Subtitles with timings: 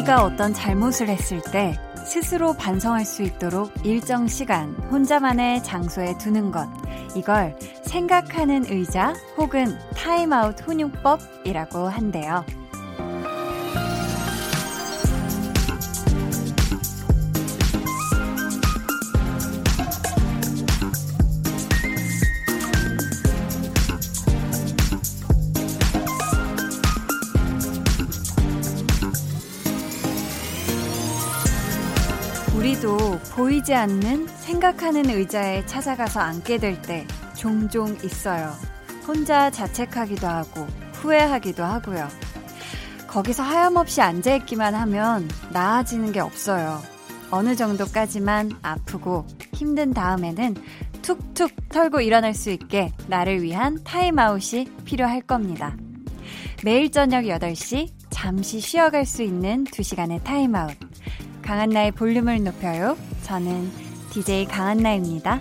[0.00, 6.68] 아이가 어떤 잘못을 했을 때 스스로 반성할 수 있도록 일정 시간 혼자만의 장소에 두는 것.
[7.14, 12.44] 이걸 생각하는 의자 혹은 타임아웃 훈육법이라고 한대요.
[33.60, 38.52] 보이지 않는 생각하는 의자에 찾아가서 앉게 될 때 종종 있어요.
[39.06, 42.08] 혼자 자책하기도 하고 후회하기도 하고요.
[43.06, 46.80] 거기서 하염없이 앉아있기만 하면 나아지는 게 없어요.
[47.30, 50.54] 어느 정도까지만 아프고 힘든 다음에는
[51.02, 55.76] 툭툭 털고 일어날 수 있게 나를 위한 타임아웃이 필요할 겁니다.
[56.64, 60.76] 매일 저녁 8시 잠시 쉬어갈 수 있는 2시간의 타임아웃.
[61.42, 62.96] 강한나의 볼륨을 높여요.
[63.30, 63.70] 저는
[64.10, 65.40] DJ 강한나입니다.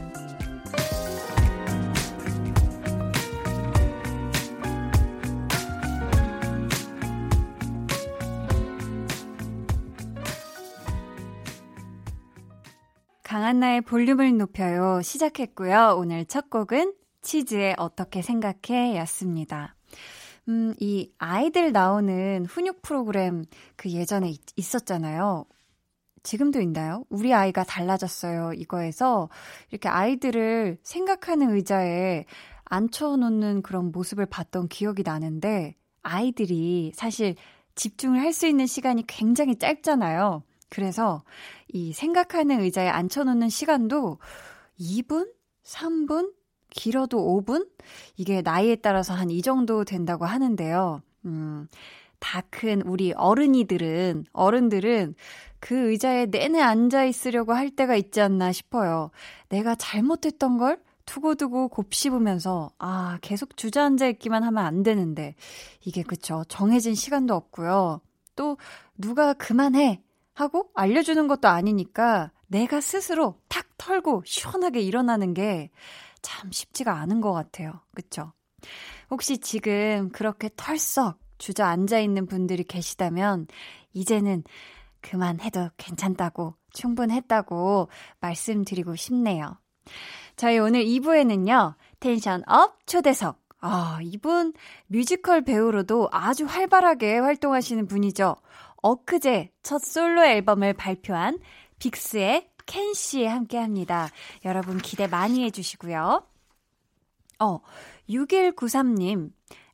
[13.24, 15.02] 강한나의 볼륨을 높여요.
[15.02, 15.96] 시작했고요.
[15.98, 19.76] 오늘 첫 곡은 치즈의 어떻게 생각해 였습니다.
[20.48, 23.46] 음, 이 아이들 나오는 훈육 프로그램
[23.76, 25.48] 그 예전에 있, 있었잖아요.
[26.24, 27.04] 지금도 있나요?
[27.10, 28.54] 우리 아이가 달라졌어요.
[28.54, 29.30] 이거에서
[29.72, 32.26] 이렇게 아이들을 생각하는 의자에
[32.66, 37.36] 앉혀놓는 그런 모습을 봤던 기억이 나는데 아이들이 사실
[37.76, 40.44] 집중을 할 수 있는 시간이 굉장히 짧잖아요.
[40.70, 41.24] 그래서
[41.70, 44.20] 이 생각하는 의자에 앉혀놓는 시간도
[44.80, 45.32] 2분?
[45.64, 46.34] 3분?
[46.70, 47.68] 길어도 5분?
[48.18, 51.02] 이게 나이에 따라서 한 이 정도 된다고 하는데요.
[51.26, 51.68] 음,
[52.20, 55.16] 다 큰 우리 어른이들은, 어른들은
[55.60, 59.12] 그 의자에 내내 앉아 있으려고 할 때가 있지 않나 싶어요.
[59.50, 65.36] 내가 잘못했던 걸 두고두고 곱씹으면서, 아, 계속 주저앉아 있기만 하면 안 되는데.
[65.82, 66.44] 이게 그쵸.
[66.48, 68.02] 정해진 시간도 없고요.
[68.36, 68.58] 또,
[68.98, 70.02] 누가 그만해!
[70.34, 75.70] 하고 알려주는 것도 아니니까 내가 스스로 탁 털고 시원하게 일어나는 게
[76.22, 77.82] 참 쉽지가 않은 것 같아요.
[77.94, 78.34] 그쵸?
[79.10, 83.48] 혹시 지금 그렇게 털썩 주저앉아 있는 분들이 계시다면,
[83.94, 84.44] 이제는
[85.02, 87.90] 그만해도 괜찮다고, 충분했다고
[88.20, 89.58] 말씀드리고 싶네요.
[90.36, 93.40] 저희 오늘 2부에는요, tension up 초대석.
[93.62, 94.54] 아, 이분
[94.88, 98.36] 뮤지컬 배우로도 아주 활발하게 활동하시는 분이죠.
[98.82, 101.40] 엊그제 첫 솔로 앨범을 발표한
[101.80, 104.10] 빅스의 켄 씨 함께 합니다.
[104.46, 106.24] 여러분 기대 많이 해주시고요.
[107.40, 107.60] 어,
[108.10, 109.32] 6193님.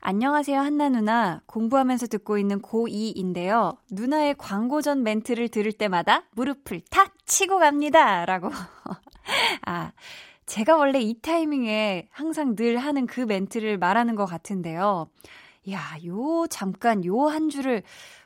[0.08, 1.42] 안녕하세요, 한나 누나.
[1.48, 3.76] 공부하면서 듣고 있는 고2인데요.
[3.90, 8.24] 누나의 광고 전 멘트를 들을 때마다 무릎을 탁 치고 갑니다.
[8.28, 8.52] 라고.
[9.66, 9.94] 아,
[10.46, 15.10] 제가 원래 이 타이밍에 항상 늘 하는 그 멘트를 말하는 것 같은데요.
[15.72, 17.82] 야, 요, 잠깐, 요 한 줄을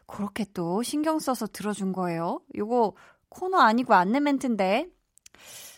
[0.05, 2.41] 그렇게 또 신경 써서 들어준 거예요.
[2.57, 2.93] 요거
[3.29, 4.85] 코너 아니고 안내 멘트인데.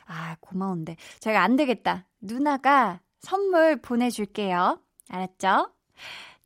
[0.07, 0.95] 아, 고마운데.
[1.19, 2.07] 제가 안 되겠다.
[2.21, 4.81] 누나가 선물 보내줄게요.
[5.09, 5.69] 알았죠?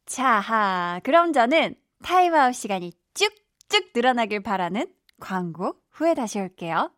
[0.05, 4.87] 자, 그럼 저는 타임아웃 시간이 쭉쭉 늘어나길 바라는
[5.19, 6.91] 광고 후에 다시 올게요.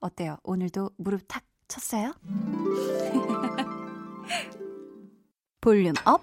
[0.00, 0.36] 어때요?
[0.44, 2.14] 오늘도 무릎 탁 쳤어요?
[5.60, 6.20] volume up,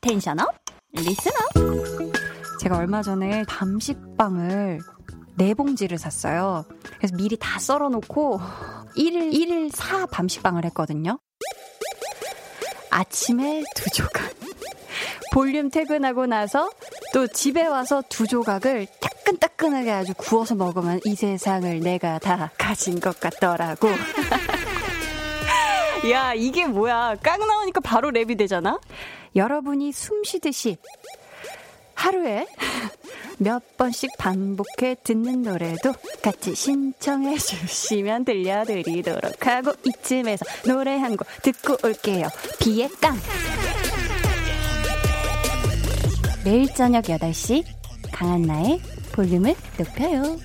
[0.00, 0.48] tension up,
[0.92, 1.38] listen up.
[2.60, 4.80] 제가 얼마 전에 밤식빵을
[5.36, 6.64] 네 봉지를 샀어요.
[6.96, 8.40] 그래서 미리 다 썰어놓고
[8.96, 11.18] 1일, 1일 4 밤식빵을 했거든요.
[12.90, 14.32] 아침에 두 조각.
[15.32, 16.70] 볼륨 퇴근하고 나서
[17.12, 23.18] 또 집에 와서 두 조각을 따끈따끈하게 아주 구워서 먹으면 이 세상을 내가 다 가진 것
[23.20, 23.88] 같더라고.
[26.10, 27.16] 야, 이게 뭐야.
[27.22, 28.78] 깡 나오니까 바로 랩이 되잖아?
[29.36, 30.76] 여러분이 숨 쉬듯이
[31.94, 32.46] 하루에
[33.38, 35.92] 몇 번씩 반복해 듣는 노래도
[36.22, 42.28] 같이 신청해 주시면 들려드리도록 하고 이쯤에서 노래 한 곡 듣고 올게요.
[42.60, 43.16] 비의 깡!
[46.48, 47.62] 매일 저녁 8시
[48.10, 48.80] 강한나의
[49.12, 50.38] 볼륨을 높여요.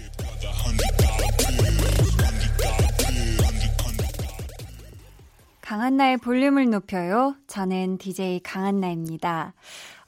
[5.61, 7.37] 강한나의 볼륨을 높여요.
[7.47, 9.53] 저는 DJ 강한나입니다.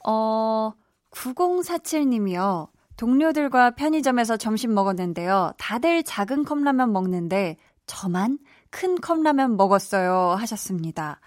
[0.06, 0.74] 어,
[1.12, 2.68] 9047님이요.
[2.98, 5.54] 동료들과 편의점에서 점심 먹었는데요.
[5.56, 7.56] 다들 작은 컵라면 먹는데
[7.86, 8.38] 저만
[8.68, 10.36] 큰 컵라면 먹었어요.
[10.38, 11.20] 하셨습니다.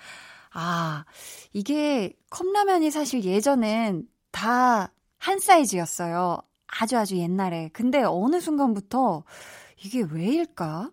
[0.54, 1.06] 아,
[1.54, 6.38] 이게 컵라면이 사실 예전엔 다 한 사이즈였어요.
[6.68, 7.70] 아주 아주 옛날에.
[7.74, 9.24] 근데 어느 순간부터
[9.84, 10.92] 이게 왜일까?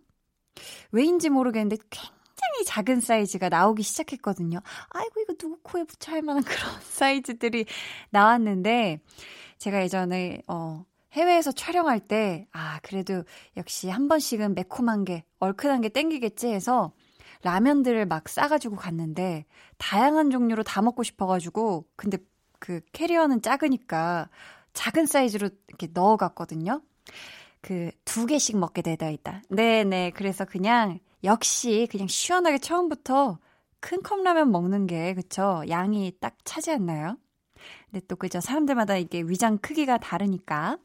[0.93, 4.61] 왜인지 모르겠는데 굉장히 작은 사이즈가 나오기 시작했거든요.
[4.91, 7.67] 아이고, 이거 누구 코에 붙여 할 만한 그런 사이즈들이
[8.11, 9.01] 나왔는데,
[9.59, 13.25] 제가 예전에, 어, 해외에서 촬영할 때, 아, 그래도
[13.57, 16.93] 역시 한 번씩은 매콤한 게, 얼큰한 게 땡기겠지 해서
[17.43, 19.47] 라면들을 막 싸가지고 갔는데,
[19.79, 22.19] 다양한 종류로 다 먹고 싶어가지고, 근데
[22.59, 24.29] 그 캐리어는 작으니까
[24.75, 26.83] 작은 사이즈로 이렇게 넣어갔거든요.
[27.63, 29.43] 그 두 개씩 먹게 되다 있다.
[29.51, 30.13] 네네.
[30.15, 33.39] 그래서 그냥 역시 그냥 시원하게 처음부터
[33.81, 37.19] 큰 컵라면 먹는 게 그쵸 양이 딱 차지 않나요?
[37.91, 40.79] 근데 또 그죠 사람들마다 이게 위장 크기가 다르니까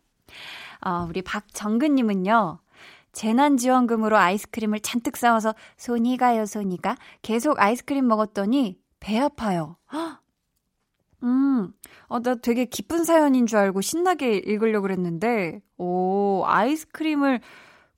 [0.86, 2.60] 어, 우리 박정근님은요
[3.14, 9.78] 재난지원금으로 아이스크림을 잔뜩 싸워서 손이 가요 손이 가 계속 아이스크림 먹었더니 배 아파요.
[11.24, 11.72] 음,
[12.08, 17.42] 어, 나 되게 기쁜 사연인 줄 알고 신나게 읽으려고 그랬는데, 오, 아이스크림을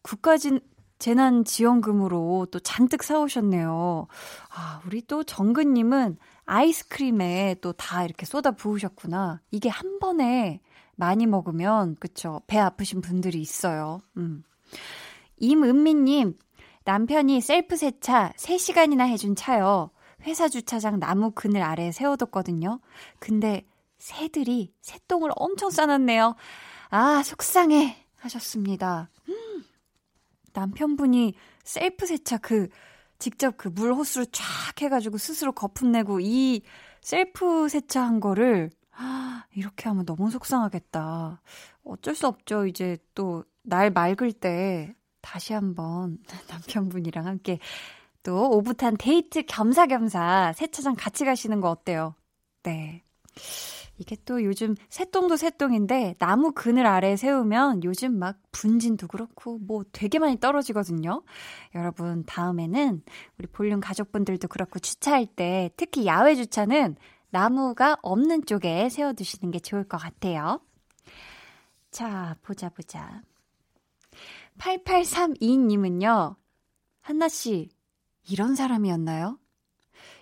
[0.02, 0.60] 국가진,
[1.00, 4.08] 재난지원금으로 또 잔뜩 사오셨네요.
[4.56, 9.42] 아, 우리 또 정근님은 아이스크림에 또 다 이렇게 쏟아 부으셨구나.
[9.52, 10.62] 이게 한 번에
[10.96, 12.42] 많이 먹으면, 그쵸.
[12.48, 14.02] 배 아프신 분들이 있어요.
[14.18, 14.44] 음.
[15.38, 16.38] 임은미님,
[16.86, 19.90] 남편이 셀프 세차 3시간이나 해준 차요.
[20.26, 22.80] 회사 주차장 나무 그늘 아래에 세워뒀거든요.
[23.20, 23.66] 근데
[23.98, 26.36] 새들이 새똥을 엄청 싸놨네요.
[26.90, 27.98] 아, 속상해.
[28.18, 29.10] 하셨습니다.
[29.30, 29.64] 음,
[30.54, 31.34] 남편분이
[31.64, 32.70] 셀프 세차 그,
[33.20, 34.44] 직접 그 물 호스로 쫙
[34.82, 36.62] 해가지고 스스로 거품 내고 이
[37.02, 41.42] 셀프 세차한 거를, 아, 이렇게 하면 너무 속상하겠다.
[41.84, 42.66] 어쩔 수 없죠.
[42.66, 46.18] 이제 또 날 맑을 때 다시 한번
[46.50, 47.60] 남편분이랑 함께
[48.24, 52.16] 또 오붓한 데이트 겸사겸사 세차장 같이 가시는 거 어때요?
[52.64, 53.04] 네.
[53.98, 60.18] 이게 또 요즘 새똥도 새똥인데 나무 그늘 아래에 세우면 요즘 막 분진도 그렇고 뭐 되게
[60.20, 61.22] 많이 떨어지거든요.
[61.76, 63.04] 여러분 다음에는
[63.38, 66.96] 우리 볼륨 가족분들도 그렇고 주차할 때 특히 야외 주차는
[67.30, 70.60] 나무가 없는 쪽에 세워두시는 게 좋을 것 같아요.
[71.92, 73.22] 자, 보자 보자.
[74.58, 76.36] 8832님은요.
[77.02, 77.70] 한나씨,
[78.30, 79.38] 이런 사람이었나요?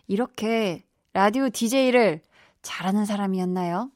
[0.07, 0.83] 이렇게
[1.13, 2.21] 라디오 DJ를
[2.61, 3.91] 잘하는 사람이었나요?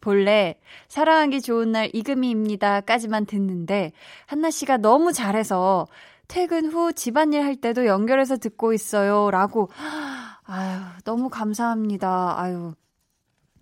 [0.00, 3.92] 본래 사랑하기 좋은 날 이금희입니다까지만 듣는데
[4.26, 5.86] 한나 씨가 너무 잘해서
[6.28, 9.70] 퇴근 후 집안일 할 때도 연결해서 듣고 있어요라고
[10.44, 12.38] 아유 너무 감사합니다.
[12.38, 12.74] 아유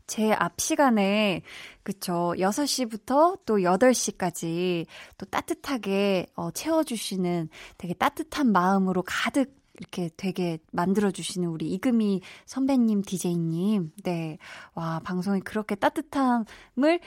[0.07, 1.43] 제 앞 시간에,
[1.83, 2.35] 그쵸.
[2.37, 4.87] 6시부터 또 8시까지
[5.19, 13.93] 또 따뜻하게 어, 채워주시는 되게 따뜻한 마음으로 가득 이렇게 되게 만들어주시는 우리 이금희 선배님, 디제이님.
[14.05, 14.39] 네.
[14.75, 17.01] 와, 방송이 그렇게 따뜻함을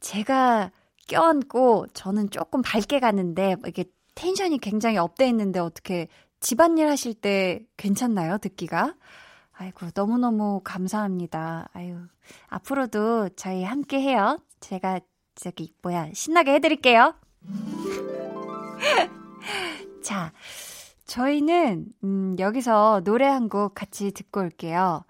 [0.00, 0.70] 제가
[1.08, 3.84] 껴안고 저는 조금 밝게 가는데 이게
[4.14, 6.08] 텐션이 굉장히 up돼 있는데 어떻게
[6.40, 8.38] 집안일 하실 때 괜찮나요?
[8.38, 8.94] 듣기가?
[9.60, 11.68] 아이고, 너무너무 감사합니다.
[11.72, 11.98] 아유,
[12.48, 14.38] 앞으로도 저희 함께 해요.
[14.60, 15.00] 제가,
[15.34, 17.14] 저기, 뭐야, 신나게 해드릴게요.
[20.02, 20.32] 자,
[21.06, 25.04] 저희는, 음, 여기서 노래 한 곡 같이 듣고 올게요.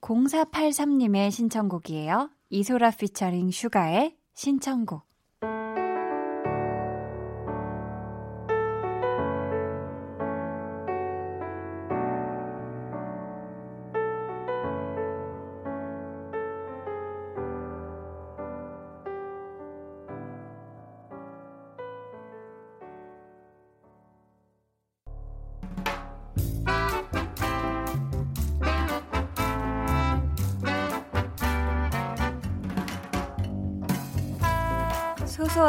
[0.00, 2.30] 0483님의 신청곡이에요.
[2.50, 5.02] 이소라 피처링 슈가의 신청곡.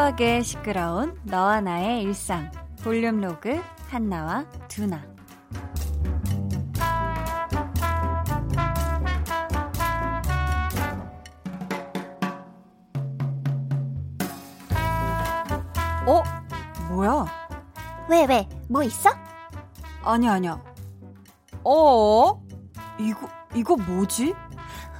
[0.05, 2.51] 소소하게 시끄러운 너와 나의 일상
[2.83, 3.59] 볼륨 로그
[3.89, 5.03] 한나와 두나
[16.07, 16.21] 어?
[16.89, 17.25] 뭐야?
[18.07, 18.47] 왜, 왜?
[18.69, 19.09] 뭐 있어?
[20.03, 20.61] 아니, 아니야.
[21.63, 22.39] 어?
[22.99, 24.35] 이거, 이거 뭐지?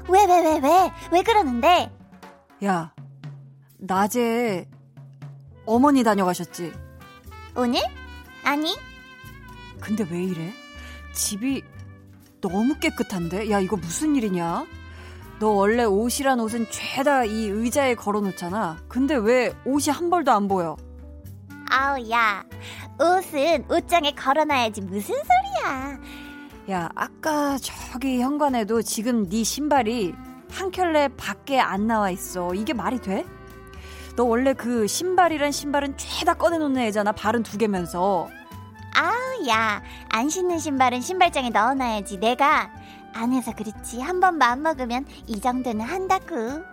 [0.10, 0.92] 왜, 왜, 왜, 왜?
[1.12, 1.96] 왜 그러는데?
[2.64, 2.92] 야,
[3.78, 4.68] 낮에
[5.66, 6.74] 어머니 다녀가셨지?
[7.56, 7.82] 오늘?
[8.44, 8.76] 아니.
[9.80, 10.54] 근데 왜 이래?
[11.14, 11.64] 집이
[12.42, 13.50] 너무 깨끗한데?
[13.50, 14.66] 야, 이거 무슨 일이냐?
[15.40, 18.78] 너 원래 옷이란 옷은 죄다 이 의자에 걸어 놓잖아.
[18.88, 20.78] 근데 왜 옷이 한 벌도 안 보여?
[21.70, 22.44] 아우, 야.
[23.00, 24.82] 옷은 옷장에 걸어 놔야지.
[24.82, 26.00] 무슨 소리야.
[26.72, 30.14] 야, 아까 저기 현관에도 지금 네 신발이
[30.52, 32.54] 한 켤레 밖에 안 나와 있어.
[32.54, 33.26] 이게 말이 돼?
[34.16, 37.12] 너 원래 그 신발이란 신발은 죄다 꺼내놓는 애잖아.
[37.12, 38.30] 발은 두 개면서.
[38.96, 39.82] 아우, 야.
[40.10, 42.20] 안 신는 신발은 신발장에 넣어놔야지.
[42.20, 42.72] 내가
[43.14, 44.00] 안 해서 그렇지.
[44.02, 46.64] 한 번 마음 먹으면 이 정도는 한다구.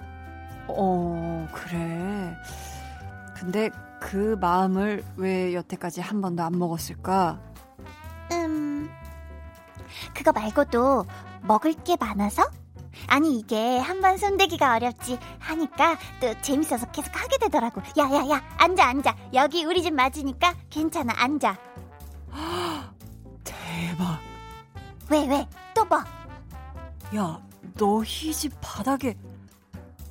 [0.69, 2.37] 어, 그래.
[3.35, 3.71] 근데
[4.01, 7.41] 그 마음을 왜 여태까지 한 번도 안 먹었을까?
[8.31, 8.89] 음,
[10.15, 11.07] 그거 말고도
[11.43, 12.45] 먹을 게 많아서?
[13.07, 17.81] 아니 이게 한 번 손대기가 어렵지 하니까 또 재밌어서 계속 하게 되더라고.
[17.97, 21.57] 야야야 앉아 앉아 여기 우리 집 맞으니까 괜찮아 앉아.
[23.45, 24.19] 대박.
[25.11, 25.47] 왜 왜?
[25.75, 25.99] 또 뭐?
[27.17, 27.39] 야,
[27.77, 29.17] 너희 집 바닥에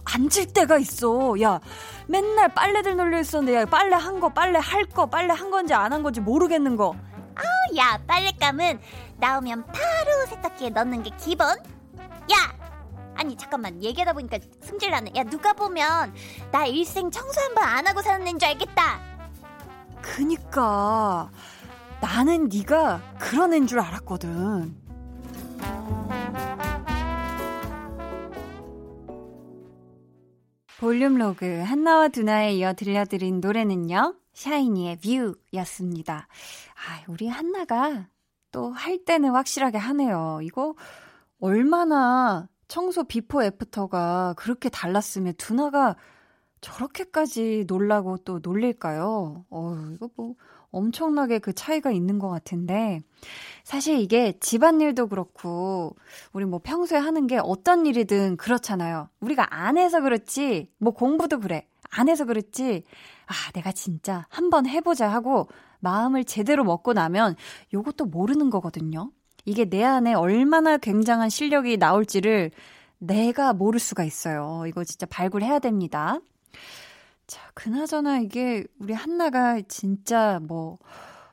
[0.05, 1.39] 앉을 때가 있어.
[1.41, 1.59] 야,
[2.07, 5.91] 맨날 빨래들 널려 있었는데, 야, 빨래 한 거, 빨래 할 거, 빨래 한 건지 안
[5.93, 6.95] 한 건지 모르겠는 거.
[7.35, 8.79] 아우, 야, 빨랫감은
[9.17, 11.47] 나오면 바로 세탁기에 넣는 게 기본?
[11.49, 12.60] 야!
[13.21, 15.11] 아니, 잠깐만, 얘기하다 보니까 승질나네.
[15.15, 16.11] 야, 누가 보면
[16.51, 18.99] 나 일생 청소 한 번 안 하고 사는 줄 알겠다.
[20.01, 21.29] 그니까,
[22.01, 24.75] 나는 네가 그런 애인 줄 알았거든.
[30.79, 34.15] 볼륨 로그 한나와 두나에 이어 들려드린 노래는요.
[34.33, 34.97] 샤이니의
[35.51, 36.27] View였습니다.
[36.75, 38.07] 아, 우리 한나가
[38.51, 40.39] 또 할 때는 확실하게 하네요.
[40.41, 40.73] 이거
[41.39, 45.97] 얼마나 청소 비포 애프터가 그렇게 달랐으면 두나가
[46.61, 49.43] 저렇게까지 놀라고 또 놀릴까요?
[49.49, 50.35] 어, 이거 뭐
[50.69, 53.01] 엄청나게 그 차이가 있는 것 같은데
[53.65, 55.97] 사실 이게 집안일도 그렇고
[56.31, 59.09] 우리 뭐 평소에 하는 게 어떤 일이든 그렇잖아요.
[59.19, 61.67] 우리가 안 해서 그렇지 뭐 공부도 그래.
[61.89, 62.85] 안 해서 그렇지
[63.25, 65.49] 아 내가 진짜 한번 해보자 하고
[65.81, 67.35] 마음을 제대로 먹고 나면
[67.73, 69.11] 요것도 모르는 거거든요.
[69.45, 72.51] 이게 내 안에 얼마나 굉장한 실력이 나올지를
[72.99, 74.63] 내가 모를 수가 있어요.
[74.67, 76.19] 이거 진짜 발굴해야 됩니다.
[77.27, 80.77] 자, 그나저나 이게 우리 한나가 진짜 뭐,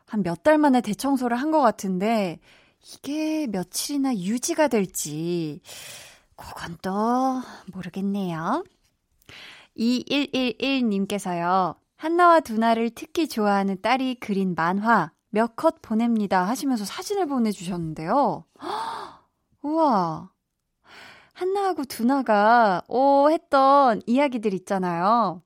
[0.07, 2.39] 한 몇 달 만에 대청소를 한 것 같은데,
[2.95, 5.61] 이게 며칠이나 유지가 될지,
[6.37, 6.91] 그건 또
[7.73, 8.65] 모르겠네요.
[9.77, 18.45] 2111님께서요, 한나와 두나를 특히 좋아하는 딸이 그린 만화 몇 컷 보냅니다 하시면서 사진을 보내주셨는데요.
[19.63, 20.31] 우와.
[21.35, 25.43] 한나하고 두나가, 오, 했던 이야기들 있잖아요.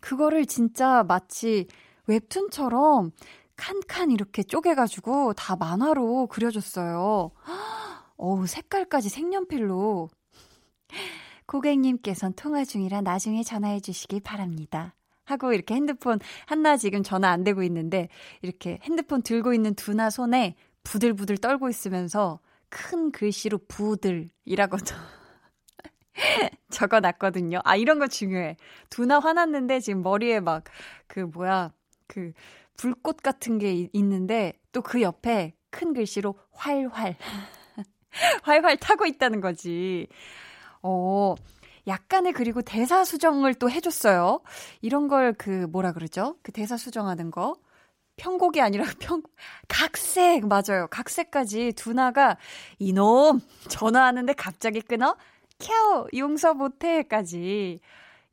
[0.00, 1.66] 그거를 진짜 마치
[2.06, 3.12] 웹툰처럼
[3.56, 7.30] 칸칸 이렇게 쪼개가지고 다 만화로 그려줬어요.
[8.16, 10.08] 어우, 색깔까지 색연필로.
[11.46, 14.94] 고객님께선 통화 중이라 나중에 전화해 주시기 바랍니다.
[15.30, 18.08] 하고 이렇게 핸드폰 한나 지금 전화 안 되고 있는데
[18.42, 24.78] 이렇게 핸드폰 들고 있는 두나 손에 부들부들 떨고 있으면서 큰 글씨로 부들이라고
[26.70, 27.60] 적어 놨거든요.
[27.64, 28.56] 아, 이런 거 중요해.
[28.90, 30.64] 두나 화났는데 지금 머리에 막
[31.06, 31.72] 그 뭐야,
[32.06, 32.32] 그
[32.76, 37.16] 불꽃 같은 게 있는데 또 그 옆에 큰 글씨로 활활.
[38.42, 40.08] 활활 타고 있다는 거지.
[40.82, 41.34] 어,
[41.86, 44.40] 약간의 그리고 대사 수정을 또 해줬어요.
[44.82, 46.36] 이런 걸 그 뭐라 그러죠?
[46.42, 47.56] 그 대사 수정하는 거.
[48.16, 49.22] 편곡이 아니라 평,
[49.68, 50.86] 각색, 맞아요.
[50.90, 52.36] 각색까지 두나가
[52.78, 55.16] 이놈 전화하는데 갑자기 끊어?
[55.58, 57.80] 캬오 용서 못해까지.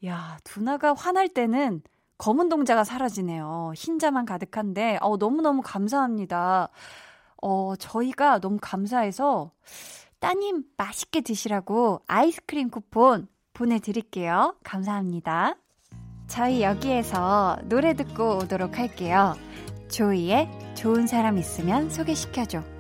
[0.06, 1.82] 야, 두나가 화날 때는
[2.18, 3.74] 검은 동자가 사라지네요.
[3.76, 6.70] 흰자만 가득한데, 어, 너무 너무 감사합니다.
[7.42, 9.52] 어, 저희가 너무 감사해서
[10.20, 13.28] 따님 맛있게 드시라고 아이스크림 쿠폰
[13.58, 14.56] 보내드릴게요.
[14.64, 15.56] 감사합니다.
[16.28, 19.36] 저희 여기에서 노래 듣고 오도록 할게요.
[19.90, 22.77] 조이의 좋은 사람 있으면 소개시켜줘.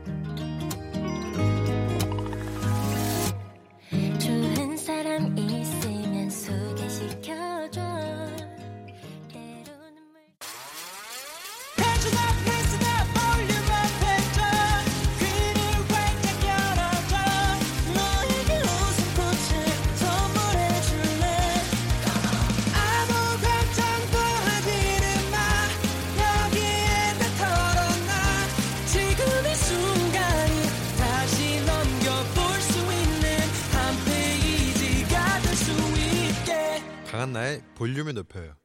[37.37, 38.55] 한나의 볼륨을 높여요.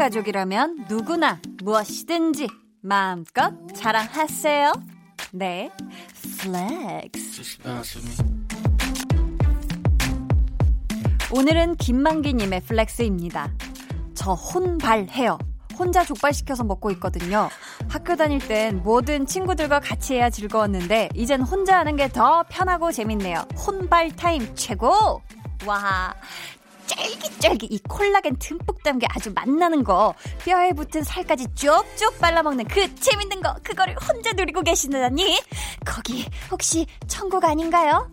[0.00, 2.48] 가족이라면 누구나 무엇이든지
[2.80, 4.72] 마음껏 자랑하세요.
[5.32, 7.58] Netflex.
[11.30, 13.52] 오늘은 김만기님의 flex입니다.
[14.14, 15.36] 저 혼발해요.
[15.80, 17.48] 혼자 족발시켜서 먹고 있거든요.
[17.88, 23.44] 학교 다닐 땐 뭐든 친구들과 같이 해야 즐거웠는데 이젠 혼자 하는 게 더 편하고 재밌네요.
[23.56, 25.22] 혼발 타임 최고!
[25.64, 26.12] 와,
[26.86, 30.12] 쫄깃쫄깃 이 콜라겐 듬뿍 담겨 아주 맛나는 거
[30.44, 35.38] 뼈에 붙은 살까지 쭉쭉 빨라먹는 그 재밌는 거 그거를 혼자 누리고 계시다니
[35.86, 38.10] 거기 혹시 천국 아닌가요?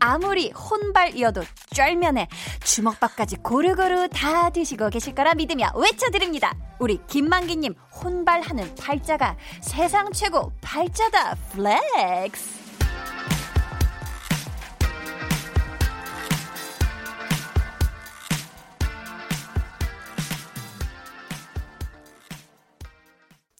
[0.00, 1.42] 아무리 혼발이어도
[1.74, 2.26] 쫄면에
[2.64, 6.54] 주먹밥까지 고루고루 다 드시고 계실 거라 믿으며 외쳐드립니다.
[6.78, 12.60] 우리 김만기님 혼발하는 팔자가 세상 최고 팔자다 flex.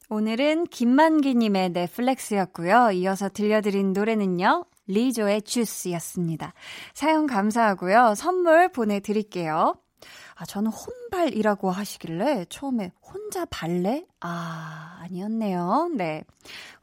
[0.09, 2.91] 오늘은 김만기님의 Netflex였고요.
[2.91, 4.65] 이어서 들려드린 노래는요.
[4.87, 6.53] 리조의 Juice였습니다.
[6.93, 8.15] 사연 감사하고요.
[8.15, 9.75] 선물 보내드릴게요.
[10.35, 14.05] 아, 저는 혼발이라고 하시길래 처음에 혼자 발레?
[14.21, 15.91] 아, 아니었네요.
[15.95, 16.23] 네.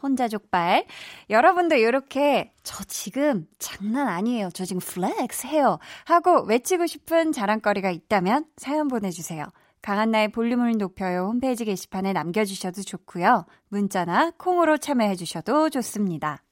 [0.01, 0.87] 혼자 족발.
[1.29, 4.51] 여러분도 이렇게 저 지금 장난 아니에요.
[4.55, 5.81] 저 지금 flex 해요.
[6.05, 9.45] 하고 외치고 싶은 자랑거리가 있다면 사연 보내주세요.
[9.83, 13.47] 강한나의 볼륨을 높여요 홈페이지 게시판에 남겨주셔도 좋고요.
[13.69, 16.43] 문자나 콩으로 참여해주셔도 좋습니다.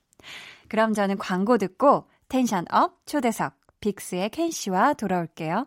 [0.69, 5.67] 그럼 저는 광고 듣고 tension up 초대석 빅스의 켄 씨와 돌아올게요.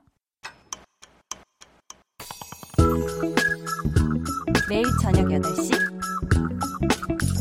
[4.69, 5.71] 매일 저녁 8시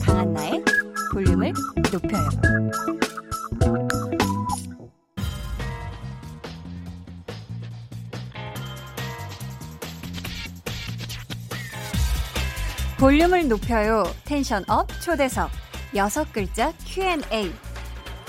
[0.06, 0.64] 강한나의
[1.12, 1.52] 볼륨을
[1.92, 2.28] 높여요.
[12.98, 14.02] 볼륨을 높여요.
[14.25, 15.67] tension up 초대석.
[15.95, 17.53] 여섯 글자 Q&A.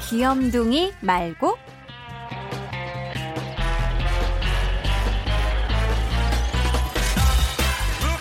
[0.02, 1.58] 귀염둥이 말고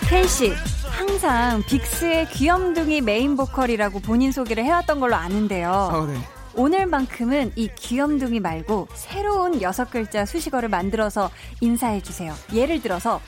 [0.09, 0.51] 켄씨
[0.89, 5.71] 항상 빅스의 귀염둥이 메인 보컬이라고 본인 소개를 해왔던 걸로 아는데요.
[5.71, 6.17] 어, 네.
[6.55, 11.29] 오늘만큼은 이 귀염둥이 말고 새로운 여섯 글자 수식어를 만들어서
[11.61, 12.33] 인사해 주세요.
[12.53, 13.21] 예를 들어서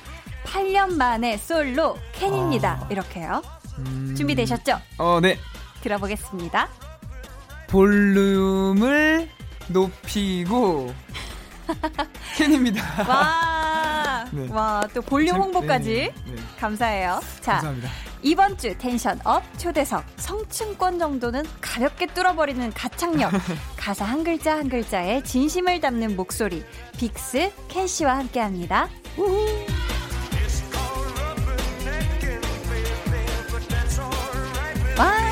[0.45, 2.81] 8년 만에 솔로 켄입니다.
[2.83, 2.87] 아.
[2.89, 3.41] 이렇게요.
[3.77, 4.13] 음...
[4.17, 4.79] 준비되셨죠?
[4.97, 5.37] 어, 네.
[5.81, 6.67] 들어보겠습니다.
[7.67, 9.29] 볼륨을
[9.67, 10.93] 높이고
[12.35, 12.83] 켄입니다.
[13.07, 14.47] 와, 네.
[14.51, 16.41] 와, 또 볼륨 참- 홍보까지 네, 네.
[16.59, 17.21] 감사해요.
[17.41, 17.89] 자, 감사합니다.
[18.23, 23.31] 이번 주 tension up 초대석 성층권 정도는 가볍게 뚫어버리는 가창력
[23.77, 26.63] 가사 한 글자 한 글자에 진심을 담는 목소리
[26.97, 28.89] 빅스 켄 씨와 함께합니다.
[34.97, 35.30] 와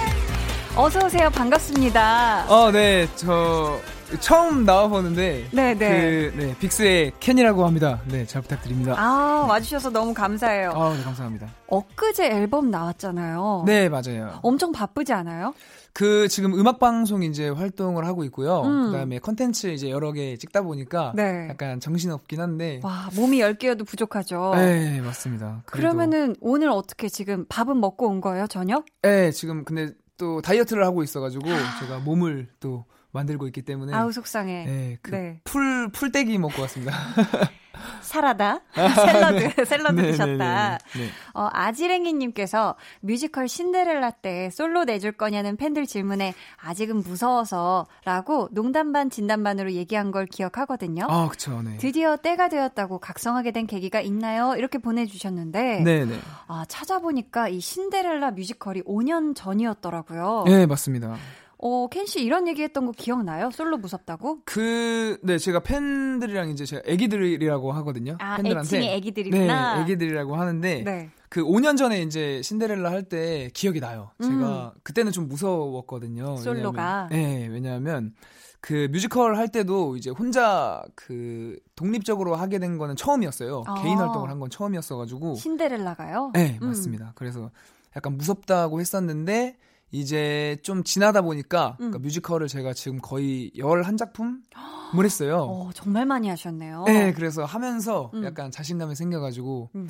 [0.82, 2.46] 어서 오세요 반갑습니다.
[2.48, 3.06] 어, 네.
[3.18, 3.78] 저
[4.22, 5.76] 처음 나와보는데 네네.
[5.78, 8.00] 그 네, 빅스의 켄이라고 합니다.
[8.08, 8.96] 네, 잘 부탁드립니다.
[8.98, 10.72] 아 와주셔서 너무 감사해요.
[10.72, 11.48] 아, 네, 감사합니다.
[11.68, 13.64] 엊그제 앨범 나왔잖아요.
[13.68, 14.40] 네, 맞아요.
[14.42, 15.54] 엄청 바쁘지 않아요?
[15.92, 18.62] 그 지금 음악 방송 이제 활동을 하고 있고요.
[18.62, 18.92] 음.
[18.92, 21.48] 그다음에 컨텐츠 이제 여러 개 찍다 보니까 네.
[21.50, 22.80] 약간 정신 없긴 한데.
[22.84, 24.54] 와 몸이 10개여도 부족하죠.
[24.56, 25.62] 네, 맞습니다.
[25.66, 28.86] 그래도- 그러면은 오늘 어떻게 지금 밥은 먹고 온 거예요, 저녁?
[29.02, 31.46] 네, 지금 근데 또 다이어트를 하고 있어가지고
[31.80, 34.66] 제가 몸을 또 만들고 있기 때문에 아우 속상해.
[34.66, 35.42] 네, 그 네.
[35.44, 36.94] 풀 풀떼기 먹고 왔습니다.
[38.02, 40.78] 사라다, 샐러드, 샐러드 네, 드셨다.
[40.78, 41.10] 네, 네, 네.
[41.34, 49.44] 어, 아지랭이님께서 뮤지컬 신데렐라 때 솔로 내줄 거냐는 팬들 질문에 아직은 무서워서라고 농담 반 진담
[49.44, 51.06] 반으로 얘기한 걸 기억하거든요.
[51.10, 51.78] 아, 그쵸, 네.
[51.78, 54.56] 드디어 때가 되었다고 각성하게 된 계기가 있나요?
[54.58, 56.20] 이렇게 보내주셨는데 네, 네.
[56.48, 60.46] 아 찾아보니까 이 신데렐라 뮤지컬이 5년 전이었더라고요.
[60.48, 61.16] 네, 맞습니다.
[61.62, 63.52] 어, 켄 씨 이런 얘기 했던 거 기억나요?
[63.52, 64.40] 솔로 무섭다고?
[64.46, 68.16] 그, 네, 제가 팬들이랑 이제 제가 애기들이라고 하거든요.
[68.20, 68.78] 아, 팬들한테.
[68.78, 69.76] 애칭이 애기들이구나.
[69.76, 71.10] 네, 애기들이라고 하는데 네.
[71.28, 74.12] 그 5년 전에 이제 신데렐라 할 때 기억이 나요.
[74.22, 74.26] 음.
[74.40, 76.38] 제가 그때는 좀 무서웠거든요.
[76.38, 77.10] 솔로가.
[77.12, 78.14] 왜냐하면, 네, 왜냐하면
[78.62, 83.64] 그 뮤지컬 할 때도 이제 혼자 그 독립적으로 하게 된 거는 처음이었어요.
[83.68, 83.82] 아.
[83.82, 85.36] 개인 활동을 한 건 처음이었어가지고.
[85.36, 86.32] 신데렐라가요?
[86.34, 86.68] 네, 음.
[86.68, 87.12] 맞습니다.
[87.16, 87.52] 그래서
[87.98, 89.58] 약간 무섭다고 했었는데
[89.92, 91.92] 이제 좀 지나다 보니까 음.
[91.92, 95.38] 그러니까 뮤지컬을 제가 지금 거의 11작품을 했어요.
[95.50, 96.84] 어, 정말 많이 하셨네요.
[96.86, 98.24] 네, 그래서 하면서 음.
[98.24, 99.90] 약간 자신감이 생겨가지고 음.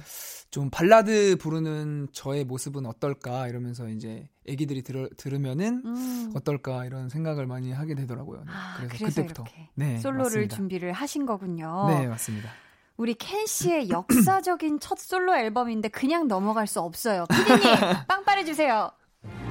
[0.51, 6.31] 좀 발라드 부르는 저의 모습은 어떨까 이러면서 이제 애기들이 들, 들으면은 음.
[6.33, 8.43] 어떨까 이런 생각을 많이 하게 되더라고요.
[8.45, 10.55] 네, 아, 그래서, 그래서 그때부터 이렇게 네, 솔로를 맞습니다.
[10.55, 11.87] 준비를 하신 거군요.
[11.89, 12.49] 네, 맞습니다.
[12.97, 17.25] 우리 켄 씨의 역사적인 첫 솔로 앨범인데 그냥 넘어갈 수 없어요.
[17.29, 17.61] 피디님,
[18.07, 18.91] 빵빠레 주세요.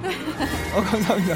[0.75, 1.35] 어, 감사합니다.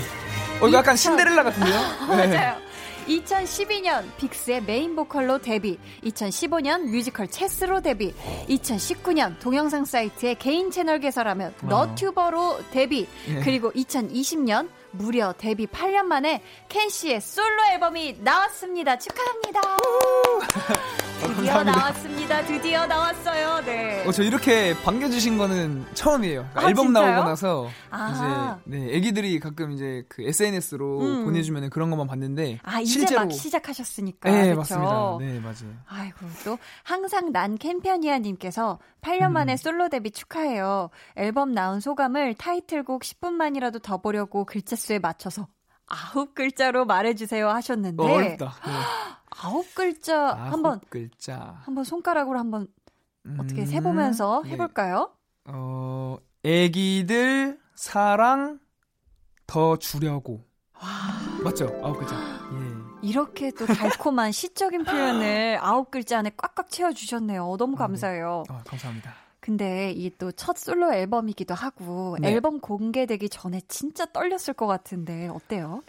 [0.61, 1.81] 어, 이거 약간 신데렐라 같은데요?
[2.17, 2.27] 네.
[2.27, 2.73] 맞아요.
[3.09, 8.15] 2012년 빅스의 메인 보컬로 데뷔, 2015년 뮤지컬 체스로 데뷔,
[8.49, 11.67] 2019년 동영상 사이트의 개인 채널 개설하며 어.
[11.67, 13.41] 너튜버로 데뷔, 예.
[13.41, 18.99] 그리고 2020년 무려 데뷔 8년 만에 켄 씨의 솔로 앨범이 나왔습니다.
[18.99, 19.61] 축하합니다.
[21.23, 21.79] 드디어 감사합니다.
[21.79, 22.47] 나왔습니다.
[22.47, 23.65] 드디어 나왔어요.
[23.65, 24.05] 네.
[24.07, 26.41] 어, 저 이렇게 반겨주신 거는 처음이에요.
[26.51, 27.11] 그러니까 아, 앨범 진짜요?
[27.13, 28.59] 나오고 나서 아.
[28.65, 31.25] 이제 네 애기들이 가끔 이제 그 SNS로 음.
[31.25, 34.31] 보내주면 그런 것만 봤는데 아, 이제 실제로 막 시작하셨으니까.
[34.31, 34.57] 네 그쵸?
[34.57, 35.17] 맞습니다.
[35.21, 35.77] 네 맞아요.
[35.87, 39.33] 아이고 또 항상 난 캠페니아님께서 8년 음.
[39.35, 40.91] 만에 솔로 데뷔 축하해요.
[41.17, 45.47] 앨범 나온 소감을 타이틀곡 10분만이라도 더 보려고 글자 수에 맞춰서
[45.87, 48.55] 아홉 글자로 말해주세요 하셨는데 어, 어렵다.
[48.67, 48.73] 네.
[49.45, 51.61] 아홉 글자 아홉 한번 글자.
[51.65, 52.67] 한번 손가락으로 한번
[53.39, 54.51] 어떻게 음, 세보면서 네.
[54.51, 55.13] 해볼까요?
[55.47, 58.59] 어 애기들 사랑
[59.47, 60.45] 더 주려고.
[61.45, 61.67] 맞죠?
[61.83, 62.17] 아홉 글자.
[62.17, 63.09] 예.
[63.09, 67.57] 이렇게 또 달콤한 시적인 표현을 아홉 글자 안에 꽉꽉 채워주셨네요.
[67.59, 67.79] 너무 아, 네.
[67.79, 68.45] 감사해요.
[68.49, 69.13] 아, 감사합니다.
[69.43, 72.31] 근데 이 또 첫 솔로 앨범이기도 하고 네.
[72.33, 75.83] 앨범 공개되기 전에 진짜 떨렸을 것 같은데 어때요?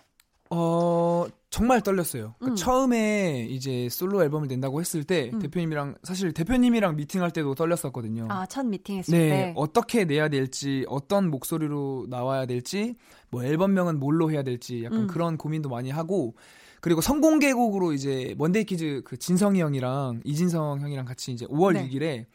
[0.50, 2.34] 어, 정말 떨렸어요.
[2.40, 2.56] 그러니까 음.
[2.56, 5.40] 처음에 이제 솔로 앨범을 낸다고 했을 때 음.
[5.40, 8.28] 대표님이랑 사실 대표님이랑 미팅할 때도 떨렸었거든요.
[8.30, 9.54] 아, 첫 미팅 했을 네, 때.
[9.56, 12.96] 어떻게 내야 될지, 어떤 목소리로 나와야 될지,
[13.30, 15.08] 뭐 앨범명은 뭘로 해야 될지 약간 음.
[15.08, 16.36] 그런 고민도 많이 하고
[16.82, 21.88] 그리고 선공개곡으로 이제 먼데이 키즈 그 진성이 형이랑 이진성 형이랑 같이 이제 5월 네.
[21.88, 22.26] 6일에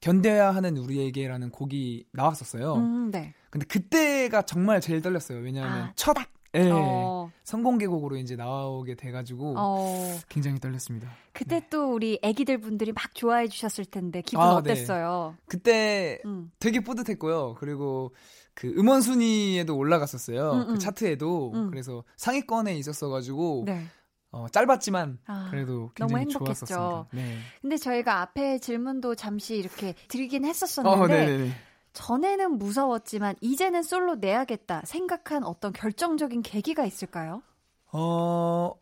[0.00, 2.74] 견뎌야 하는 우리에게라는 곡이 나왔었어요.
[2.74, 3.34] 음, 네.
[3.50, 5.38] 근데 그때가 정말 제일 떨렸어요.
[5.38, 6.28] 왜냐하면 아, 첫 딱.
[6.54, 10.18] 예, 어, 성공개곡으로 이제 나오게 돼가지고 어.
[10.30, 11.10] 굉장히 떨렸습니다.
[11.34, 14.72] 그때 또 우리 애기들 분들이 막 좋아해 주셨을 텐데 기분 아, 네.
[14.72, 15.36] 어땠어요?
[15.46, 16.50] 그때 음.
[16.58, 17.56] 되게 뿌듯했고요.
[17.58, 18.14] 그리고
[18.54, 20.52] 그 음원 순위에도 올라갔었어요.
[20.52, 20.66] 음, 음.
[20.68, 21.70] 그 차트에도 음.
[21.70, 23.84] 그래서 상위권에 있었어가지고 네.
[24.30, 26.66] 어, 짧았지만 아, 그래도 너무 굉장히 행복했죠.
[26.66, 27.06] 좋았었습니다.
[27.12, 27.38] 네.
[27.62, 31.50] 근데 저희가 앞에 질문도 잠시 이렇게 드리긴 어, 했었었는데 네네네.
[31.94, 37.42] 전에는 무서웠지만 이제는 솔로 내야겠다 생각한 어떤 결정적인 계기가 있을까요?
[37.90, 38.74] 어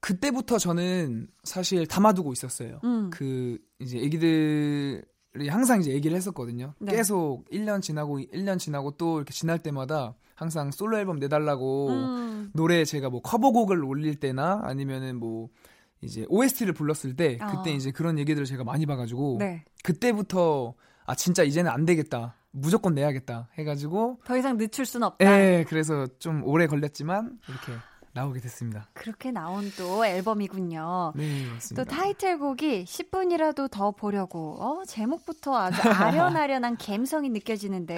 [0.00, 2.80] 그때부터 저는 사실 담아두고 있었어요.
[2.84, 3.10] 음.
[3.10, 5.02] 그 이제 애기들이
[5.48, 6.74] 항상 이제 얘기를 했었거든요.
[6.78, 6.96] 네.
[6.96, 12.50] 계속 1년 지나고 1년 지나고 또 이렇게 지날 때마다 항상 솔로 앨범 내달라고 음.
[12.52, 15.48] 노래 제가 뭐 커버곡을 올릴 때나 아니면은 뭐
[16.02, 17.46] 이제 OST를 불렀을 때 아.
[17.46, 19.64] 그때 이제 그런 얘기들을 제가 많이 봐가지고 네.
[19.82, 20.74] 그때부터
[21.06, 25.24] 아 진짜 이제는 안 되겠다 무조건 내야겠다 해가지고 더 이상 늦출 순 없다.
[25.24, 27.72] 예 그래서 좀 오래 걸렸지만 이렇게
[28.16, 28.88] 나오게 됐습니다.
[28.94, 31.12] 그렇게 나온 또 앨범이군요.
[31.14, 31.84] 네 맞습니다.
[31.84, 37.96] 또 타이틀곡이 10분이라도 더 보려고 어, 제목부터 아주 아련아련한 감성이 느껴지는데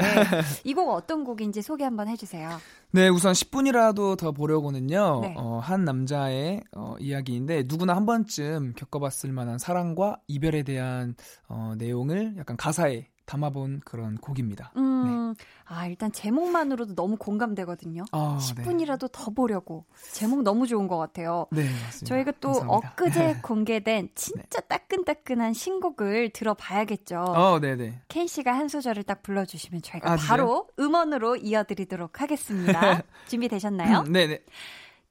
[0.65, 2.51] 이 곡 어떤 곡인지 소개 한번 해주세요.
[2.91, 5.21] 네, 우선 10분이라도 더 보려고는요.
[5.23, 5.35] 네.
[5.37, 11.15] 어, 한 남자의 어, 이야기인데 누구나 한 번쯤 겪어봤을 만한 사랑과 이별에 대한
[11.49, 14.73] 어, 내용을 약간 가사에 담아본 그런 곡입니다.
[14.79, 15.35] 음,
[15.67, 18.05] 아 일단 제목만으로도 너무 공감되거든요.
[18.11, 21.47] 아, 10분이라도 더 보려고 제목 너무 좋은 것 같아요.
[21.51, 22.07] 네, 네 맞습니다.
[22.07, 22.93] 저희가 또 감사합니다.
[22.93, 27.19] 엊그제 공개된 진짜 따끈따끈한 신곡을 들어봐야겠죠.
[27.21, 28.01] 어, 네, 네.
[28.09, 33.03] 켄 씨가 한 소절을 딱 불러주시면 저희가 아, 바로 음원으로 이어드리도록 하겠습니다.
[33.29, 34.05] 준비되셨나요?
[34.05, 34.43] 네, 네.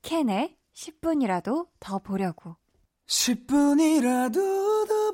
[0.02, 2.56] 켄의 10분이라도 더 보려고.
[3.08, 5.07] 10분이라도 더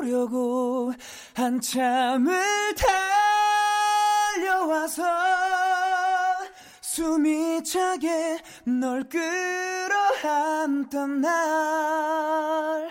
[0.00, 0.92] 보려고
[1.34, 2.40] 한참을
[4.40, 5.02] 달려와서
[6.80, 9.04] 숨이 차게 널
[10.22, 12.89] 끌어안던 날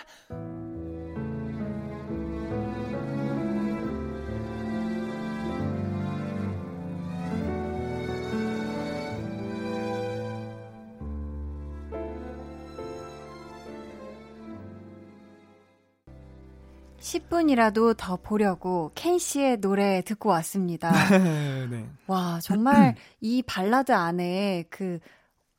[17.14, 20.92] 10분이라도 더 보려고 켄 씨의 노래 듣고 왔습니다.
[21.70, 21.90] 네.
[22.08, 25.00] 와, 정말 이 발라드 안에 그,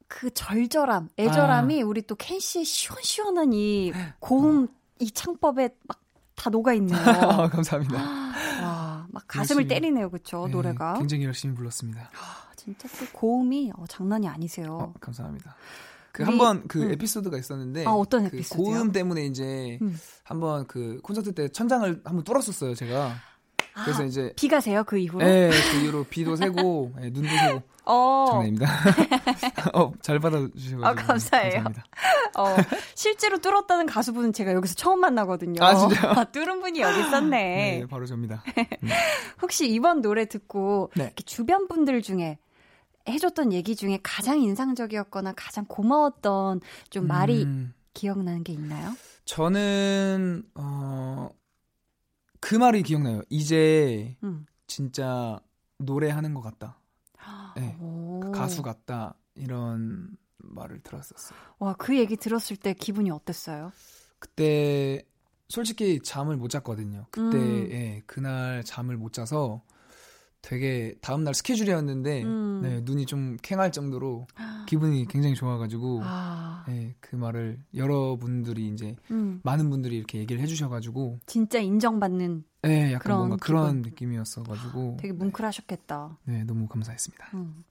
[0.08, 6.00] 그 절절함, 애절함이 우리 또 켄 씨의 시원시원한 이 고음, 이 창법에 막
[6.40, 6.96] 다 녹아있네요.
[7.20, 7.96] 아, 감사합니다.
[8.64, 9.68] 와, 막 가슴을 열심히.
[9.68, 10.94] 때리네요, 그쵸, 네, 노래가.
[10.94, 12.10] 굉장히 열심히 불렀습니다.
[12.14, 14.72] 아, 진짜 또 고음이 어, 장난이 아니세요.
[14.74, 15.54] 어, 감사합니다.
[16.12, 16.92] 그 우리- 한번 그 음.
[16.92, 18.64] 에피소드가 있었는데 아, 어떤 그 에피소드요?
[18.64, 19.98] 고음 때문에 이제 음.
[20.24, 23.14] 한번 그 콘서트 때 천장을 한번 뚫었었어요, 제가.
[23.84, 25.24] 그래서 이제 비가 새요 그 이후로?
[25.24, 28.26] 네, 그 이후로 비도 새고 예, 눈도 새고 어.
[28.30, 28.66] 장난입니다.
[29.74, 31.64] 어, 잘 받아주셔가지고 아, 감사해요.
[32.36, 32.56] 어,
[32.94, 35.62] 실제로 뚫었다는 가수분은 제가 여기서 처음 만나거든요.
[35.64, 36.10] 아, 진짜요?
[36.12, 37.78] 아, 뚫은 분이 여기 있었네.
[37.80, 38.42] 네, 바로 접니다.
[39.40, 41.12] 혹시 이번 노래 듣고 네.
[41.24, 42.38] 주변 분들 중에
[43.08, 46.60] 해줬던 얘기 중에 가장 인상적이었거나 가장 고마웠던
[46.90, 48.92] 좀 말이 음, 기억나는 게 있나요?
[49.24, 51.28] 저는 어,
[52.40, 53.22] 그 말이 기억나요.
[53.28, 54.46] 이제 음.
[54.66, 55.40] 진짜
[55.78, 56.78] 노래하는 것 같다.
[57.56, 58.20] 네, 오.
[58.20, 59.14] 그 가수 같다.
[59.34, 61.38] 이런 말을 들었었어요.
[61.58, 63.72] 와, 그 얘기 들었을 때 기분이 어땠어요?
[64.18, 65.02] 그때
[65.48, 67.06] 솔직히 잠을 못 잤거든요.
[67.10, 67.68] 그때 음.
[67.70, 69.62] 예, 그날 잠을 못 자서
[70.42, 72.61] 되게 다음 날 스케줄이었는데 음.
[72.62, 74.26] 네, 눈이 좀 캥할 정도로
[74.68, 81.18] 기분이 굉장히 좋아가지고 아, 예, 그 말을 여러분들이 이제 음, 많은 분들이 이렇게 얘기를 해주셔가지고
[81.26, 83.46] 진짜 인정받는 예, 약간 그런 뭔가 기분.
[83.46, 86.18] 그런 느낌이었어가지고 되게 뭉클하셨겠다.
[86.24, 87.26] 네, 너무 감사했습니다.
[87.35, 87.64] 음.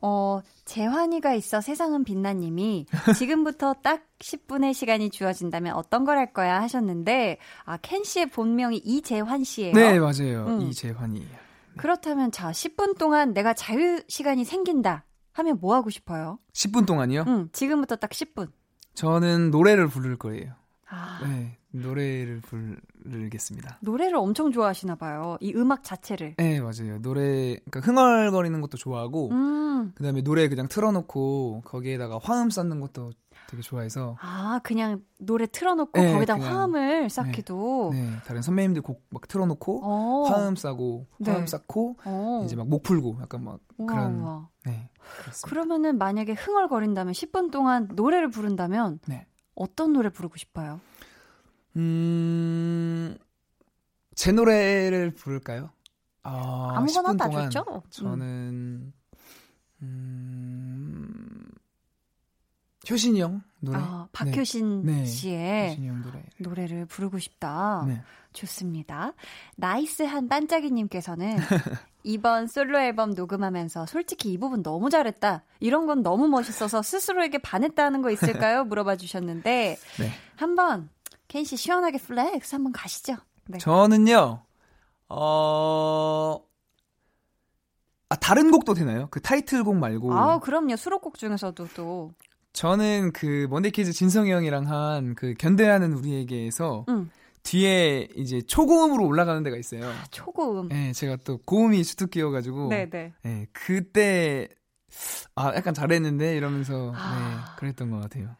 [0.00, 2.86] 어, 재환이가 있어 세상은 빛나님이
[3.18, 9.42] 지금부터 딱 10분의 시간이 주어진다면 어떤 걸 할 거야 하셨는데, 아, 켄 씨의 본명이 이재환
[9.42, 10.46] 씨예요 네, 맞아요.
[10.46, 10.62] 음.
[10.62, 11.47] 이재환이에요.
[11.78, 16.38] 그렇다면 자, 10분 동안 내가 자유 시간이 생긴다 하면 뭐 하고 싶어요?
[16.52, 17.24] 10분 동안이요?
[17.26, 18.50] 응, 지금부터 딱 10분.
[18.94, 20.54] 저는 노래를 부를 거예요.
[20.90, 23.78] 아, 네, 노래를 부르겠습니다.
[23.82, 25.36] 노래를 엄청 좋아하시나 봐요.
[25.40, 26.34] 이 음악 자체를.
[26.36, 27.00] 네, 맞아요.
[27.00, 29.92] 노래, 그러니까 흥얼거리는 것도 좋아하고, 음.
[29.94, 33.12] 그 다음에 노래 그냥 틀어 놓고, 거기에다가 화음 쌓는 것도
[33.48, 37.90] 되게 좋아해서, 아, 그냥 노래 틀어놓고 네, 거기다 그냥, 화음을 쌓기도.
[37.94, 40.22] 네, 다른 선배님들 곡 막 틀어놓고, 어.
[40.28, 41.32] 화음 싸고, 네.
[41.32, 42.42] 화음 쌓고, 어.
[42.44, 44.48] 이제 막 목 풀고, 약간 막 우와, 그런, 우와.
[44.66, 44.90] 네.
[45.22, 45.48] 그렇습니다.
[45.48, 49.26] 그러면은 만약에 흥얼거린다면 10분 동안 노래를 부른다면 네.
[49.54, 50.80] 어떤 노래 부르고 싶어요?
[51.76, 53.16] 음,
[54.14, 55.70] 제 노래를 부를까요?
[56.22, 57.64] 아, 아무거나 10분 다 좋죠.
[57.72, 57.80] 음.
[57.90, 58.92] 저는,
[59.82, 61.07] 음,
[62.90, 63.78] 효신이 형 노래?
[63.78, 65.04] 아, 박효신 네.
[65.04, 66.22] 씨의 효신이 형 노래.
[66.38, 67.84] 노래 를 부르고 싶다.
[67.86, 68.02] 네.
[68.32, 69.12] 좋습니다.
[69.56, 71.36] 나이스한 반짝이님께서는
[72.04, 75.42] 이번 솔로 앨범 녹음하면서 솔직히 이 부분 너무 잘했다.
[75.60, 78.64] 이런 건 너무 멋있어서 스스로에게 반했다는 거 있을까요?
[78.66, 80.10] 물어봐 주셨는데 네.
[80.36, 80.88] 한번
[81.26, 83.16] 켄 씨 시원하게 flex 한번 가시죠.
[83.46, 83.58] 네.
[83.58, 84.42] 저는요,
[85.08, 86.40] 어,
[88.10, 89.08] 아, 다른 곡도 되나요?
[89.10, 90.12] 그 타이틀곡 말고.
[90.14, 90.76] 아, 그럼요.
[90.76, 92.12] 수록곡 중에서도 또
[92.58, 97.08] 저는 그 먼데이키즈 진성이 형이랑 한 그 견뎌하는 우리에게에서 음,
[97.44, 99.82] 뒤에 이제 초고음으로 올라가는 데가 있어요.
[100.10, 100.68] 초고음.
[100.68, 102.68] 네, 제가 또 고음이 주특기여가지고.
[102.68, 103.12] 네, 네.
[103.22, 104.48] 네, 그때
[105.36, 107.54] 아 약간 잘했는데 이러면서 아.
[107.54, 108.34] 네, 그랬던 것 같아요.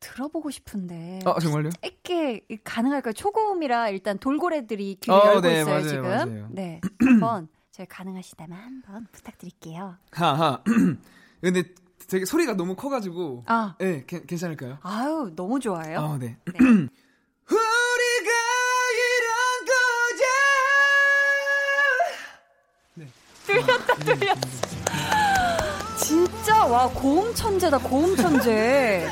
[0.00, 1.70] 들어보고 싶은데 아 정말요?
[1.82, 3.12] 짧게 가능할까요?
[3.14, 6.02] 초고음이라 일단 돌고래들이 귀를 어, 열고 네, 있어요 맞아요, 지금.
[6.02, 6.48] 맞아요.
[6.52, 9.96] 네, 한번 저희 가능하시다면 한번 부탁드릴게요.
[10.12, 10.62] 하하.
[11.42, 11.64] 근데
[12.08, 13.44] 되게 소리가 너무 커가지고.
[13.46, 14.78] 아, 네, 괜- 괜찮을까요?
[14.82, 15.98] 아유 너무 좋아요.
[16.00, 16.36] 아, 네.
[16.46, 16.52] 네.
[16.58, 16.88] 우리가
[18.94, 20.28] 이런 거야.
[22.94, 23.06] 네.
[23.46, 24.40] 뚫렸다, 뚫렸어.
[25.98, 29.06] 진짜 와 고음 천재다 고음 천재.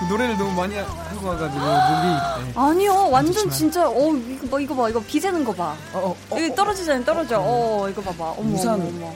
[0.00, 2.44] 그 노래를 너무 많이 하고 와가지고 목이.
[2.46, 2.52] 네.
[2.56, 3.48] 아니요 완전.
[3.50, 5.74] 진짜 어 이거 봐 이거 봐 이거 비 새는 거 봐.
[5.94, 7.38] 어, 어, 어, 여기 떨어지잖아요 떨어져.
[7.40, 8.32] 어 이거 봐봐.
[8.32, 8.74] 어머 우산.
[8.74, 9.14] 어머 어머.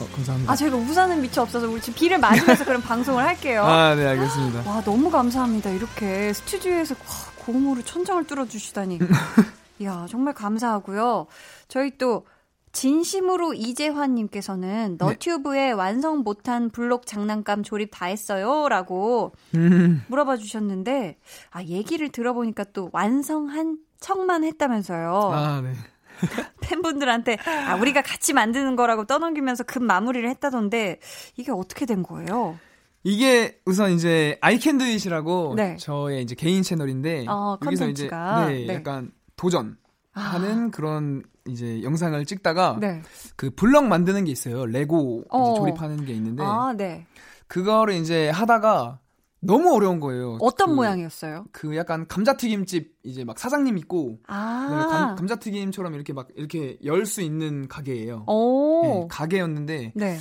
[0.00, 0.52] 어, 감사합니다.
[0.52, 3.64] 아 저희가 우산은 미처 없어서 우리 지금 비를 맞으면서 그런 방송을 할게요.
[3.64, 4.68] 아, 네, 알겠습니다.
[4.70, 5.70] 와 너무 감사합니다.
[5.70, 8.98] 이렇게 스튜디오에서 와, 고음으로 천장을 뚫어주시다니.
[9.80, 11.26] 이야 정말 감사하고요.
[11.68, 12.26] 저희 또
[12.72, 20.04] 진심으로 이재환님께서는 너튜브에 완성 못한 블록 장난감 조립 다 했어요 라고 음.
[20.08, 21.18] 물어봐 주셨는데
[21.50, 25.30] 아 얘기를 들어보니까 또 완성한 척만 했다면서요.
[25.32, 25.72] 아, 네.
[26.60, 31.00] 팬분들한테 아 우리가 같이 만드는 거라고 떠넘기면서 급 마무리를 했다던데
[31.36, 32.58] 이게 어떻게 된 거예요?
[33.04, 35.76] 이게 우선 이제 아이캔드잇이라고 네.
[35.76, 38.08] 저의 이제 개인 채널인데 어, 여기서 이제.
[38.08, 38.74] 네, 네.
[38.74, 39.76] 약간 도전
[40.12, 40.70] 하는 아.
[40.70, 43.02] 그런 이제 영상을 찍다가 네.
[43.36, 44.66] 그 블럭 만드는 게 있어요.
[44.66, 45.54] 레고 어.
[45.56, 47.06] 조립하는 게 있는데 아, 네.
[47.46, 48.98] 그거를 이제 하다가
[49.40, 50.38] 너무 어려운 거예요.
[50.40, 51.46] 어떤 그, 모양이었어요?
[51.52, 54.86] 그 약간 감자튀김집 이제 막 사장님 있고 아.
[54.90, 58.24] 감, 감자튀김처럼 이렇게 막 이렇게 열 수 있는 가게예요.
[58.26, 58.82] 오.
[58.82, 60.18] 네, 가게였는데 네.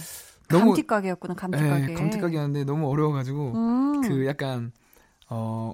[0.49, 1.34] 너무- 감튀 가게였구나.
[1.34, 1.86] 감튀 가게.
[1.88, 4.01] 네, 감튀 가게였는데 너무 어려워가지고 음.
[4.01, 4.71] 그 약간
[5.30, 5.73] 어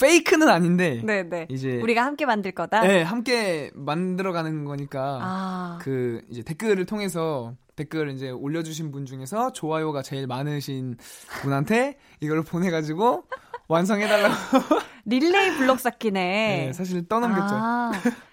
[0.00, 1.46] 페이크는 아닌데 네, 네.
[1.50, 2.80] 이제 우리가 함께 만들 거다.
[2.82, 5.78] 네, 함께 만들어가는 거니까 아.
[5.82, 10.96] 그 이제 댓글을 통해서 댓글을 이제 올려주신 분 중에서 좋아요가 제일 많으신
[11.42, 13.24] 분한테 이걸 보내가지고
[13.68, 14.34] 완성해달라고
[15.06, 16.20] 릴레이 블록 쌓기네.
[16.66, 17.54] 네, 사실 떠넘겼죠.
[17.54, 17.92] 아,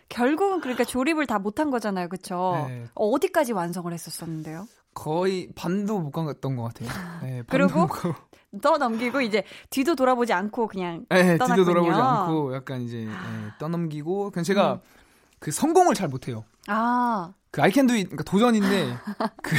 [0.10, 2.66] 결국은 그러니까 조립을 다 못한 거잖아요, 그쵸?
[2.68, 2.86] 네.
[2.96, 4.68] 어디까지 완성을 했었었는데요?
[4.94, 6.90] 거의 반도 못 갔던 것 같아요.
[7.22, 7.88] 네, 그리고.
[8.60, 11.56] 떠넘기고 이제 뒤도 돌아보지 않고 그냥 네, 떠났군요.
[11.56, 14.80] 뒤도 돌아보지 않고 약간 이제 네, 떠넘기고 그냥 제가 음.
[15.40, 16.44] 그 성공을 잘 못해요.
[16.68, 18.98] 아, 그 I can do it 그러니까 도전인데
[19.42, 19.56] 그,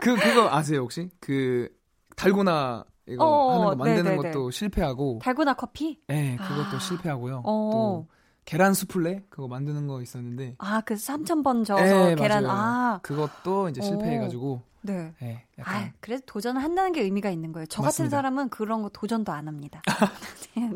[0.00, 1.10] 그 그거 아세요 혹시?
[1.20, 1.68] 그
[2.16, 4.32] 달고나 이거 어어, 하는 거 만드는 네네네.
[4.32, 6.00] 것도 실패하고 달고나 커피?
[6.08, 6.78] 네, 그것도 아.
[6.78, 7.42] 실패하고요.
[7.44, 7.70] 어.
[7.72, 8.06] 또
[8.44, 12.58] 계란 수플레 그거 만드는 거 있었는데 아, 그 3,000번 저어서 네, 계란, 맞아요.
[12.58, 15.14] 아, 그것도 이제 실패해가지고 네.
[15.20, 17.66] 네, 아, 그래도 도전을 한다는 게 의미가 있는 거예요.
[17.66, 18.16] 저 같은 맞습니다.
[18.16, 19.82] 사람은 그런 거 도전도 안 합니다.
[20.56, 20.70] 네.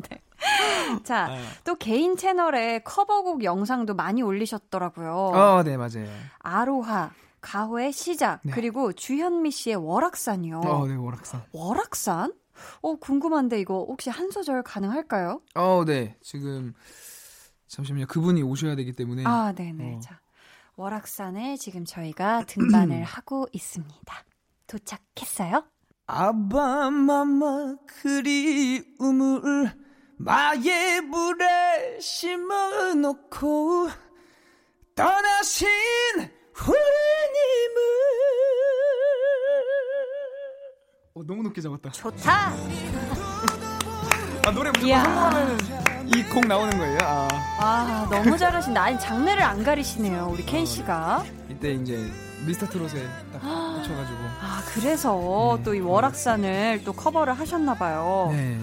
[1.05, 1.39] 자, 아.
[1.65, 5.15] 또 개인 채널에 커버곡 영상도 많이 올리셨더라고요.
[5.15, 6.07] 어, 네 맞아요.
[6.41, 8.53] 아로하, 가호의 시작, 네.
[8.53, 10.61] 그리고 주현미 씨의 월악산이요.
[10.61, 11.43] 어, 네 월악산.
[11.53, 12.33] 월악산?
[12.83, 15.41] 어, 궁금한데 이거 혹시 한 소절 가능할까요?
[15.55, 16.75] 어, 네 지금
[17.69, 18.07] 잠시만요.
[18.07, 19.97] 그분이 오셔야 되기 때문에 아, 네네.
[19.97, 20.01] 어.
[20.01, 20.21] 자,
[20.77, 24.25] 월악산에 지금 저희가 등반을 하고 있습니다.
[24.67, 25.65] 도착했어요?
[26.07, 29.73] 아바 마마 그리움을
[30.19, 33.89] 마의 물에 심어놓고
[34.95, 35.69] 떠나신
[36.55, 36.83] 후배님을
[41.15, 41.91] 어, 너무 높게 잡았다.
[41.91, 42.53] 좋다!
[44.45, 45.05] 아 노래 무조건.
[45.05, 45.82] 성공하면
[46.17, 46.99] 이곡 나오는 거예요.
[47.03, 48.83] 아 아, 너무 잘하신다.
[48.83, 51.25] 아니, 장르를 안 가리시네요, 우리 켄 씨가.
[51.49, 52.11] 이때 이제
[52.47, 54.19] 미스터 트롯에 딱 꽂혀가지고.
[54.41, 55.63] 아, 그래서 네.
[55.65, 58.31] 또이 월악산을 또 커버를 하셨나봐요.
[58.33, 58.59] 네.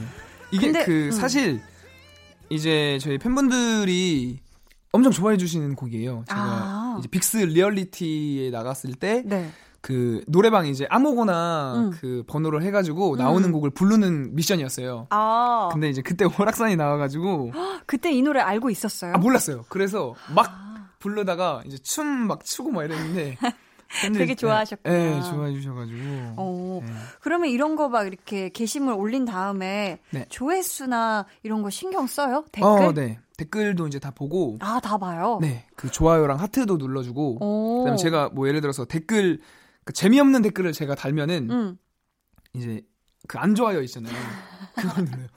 [0.51, 1.11] 이게 근데, 그 음.
[1.11, 1.61] 사실
[2.49, 4.39] 이제 저희 팬분들이
[4.91, 6.25] 엄청 좋아해 주시는 곡이에요.
[6.27, 6.95] 제가 아.
[6.99, 9.23] 이제 빅스 리얼리티에 나갔을 때
[9.81, 10.25] 그 네.
[10.27, 11.91] 노래방 이제 아무거나 음.
[11.91, 13.51] 그 번호를 해가지고 나오는 음.
[13.53, 15.07] 곡을 부르는 미션이었어요.
[15.09, 17.51] 아, 근데 이제 그때 오락산이 나와가지고
[17.85, 19.13] 그때 이 노래 알고 있었어요?
[19.13, 19.65] 아 몰랐어요.
[19.69, 20.89] 그래서 막 아.
[20.99, 23.37] 부르다가 이제 춤 막 추고 막 이랬는데
[24.13, 24.93] 되게 좋아하셨구나.
[24.95, 25.99] 네, 좋아해 주셔가지고.
[26.37, 26.91] 어, 네.
[27.21, 30.25] 그러면 이런 거 막 이렇게 게시물 올린 다음에 네.
[30.29, 32.43] 조회수나 이런 거 신경 써요?
[32.51, 32.69] 댓글?
[32.69, 33.17] 어, 네.
[33.37, 35.39] 댓글도 이제 다 보고 아, 다 봐요?
[35.41, 37.77] 네, 그 좋아요랑 하트도 눌러주고 오.
[37.79, 39.39] 그다음에 제가 뭐 예를 들어서 댓글
[39.89, 41.77] 그 재미없는 댓글을 제가 달면은 음.
[42.53, 42.81] 이제
[43.27, 44.13] 그 안 좋아요 있잖아요.
[44.75, 45.27] 그걸 눌러요.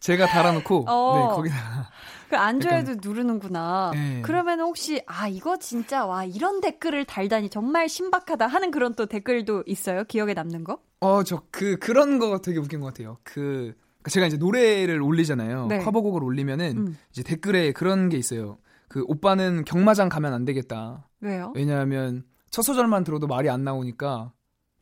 [0.00, 1.14] 제가 달아놓고 어.
[1.14, 1.90] 네 거기다가
[2.28, 3.92] 그안 좋아해도 누르는구나.
[3.94, 4.20] 네.
[4.24, 9.62] 그러면 혹시 아 이거 진짜 와 이런 댓글을 달다니 정말 신박하다 하는 그런 또 댓글도
[9.66, 10.02] 있어요?
[10.04, 10.80] 기억에 남는 거?
[11.00, 13.16] 어 저 그 그런 거 되게 웃긴 것 같아요.
[13.22, 15.66] 그 그러니까 제가 이제 노래를 올리잖아요.
[15.68, 15.78] 네.
[15.78, 16.98] 커버곡을 올리면은 음.
[17.12, 18.58] 이제 댓글에 그런 게 있어요.
[18.88, 21.06] 그 오빠는 경마장 가면 안 되겠다.
[21.20, 21.52] 왜요?
[21.54, 24.32] 왜냐하면 첫 소절만 들어도 말이 안 나오니까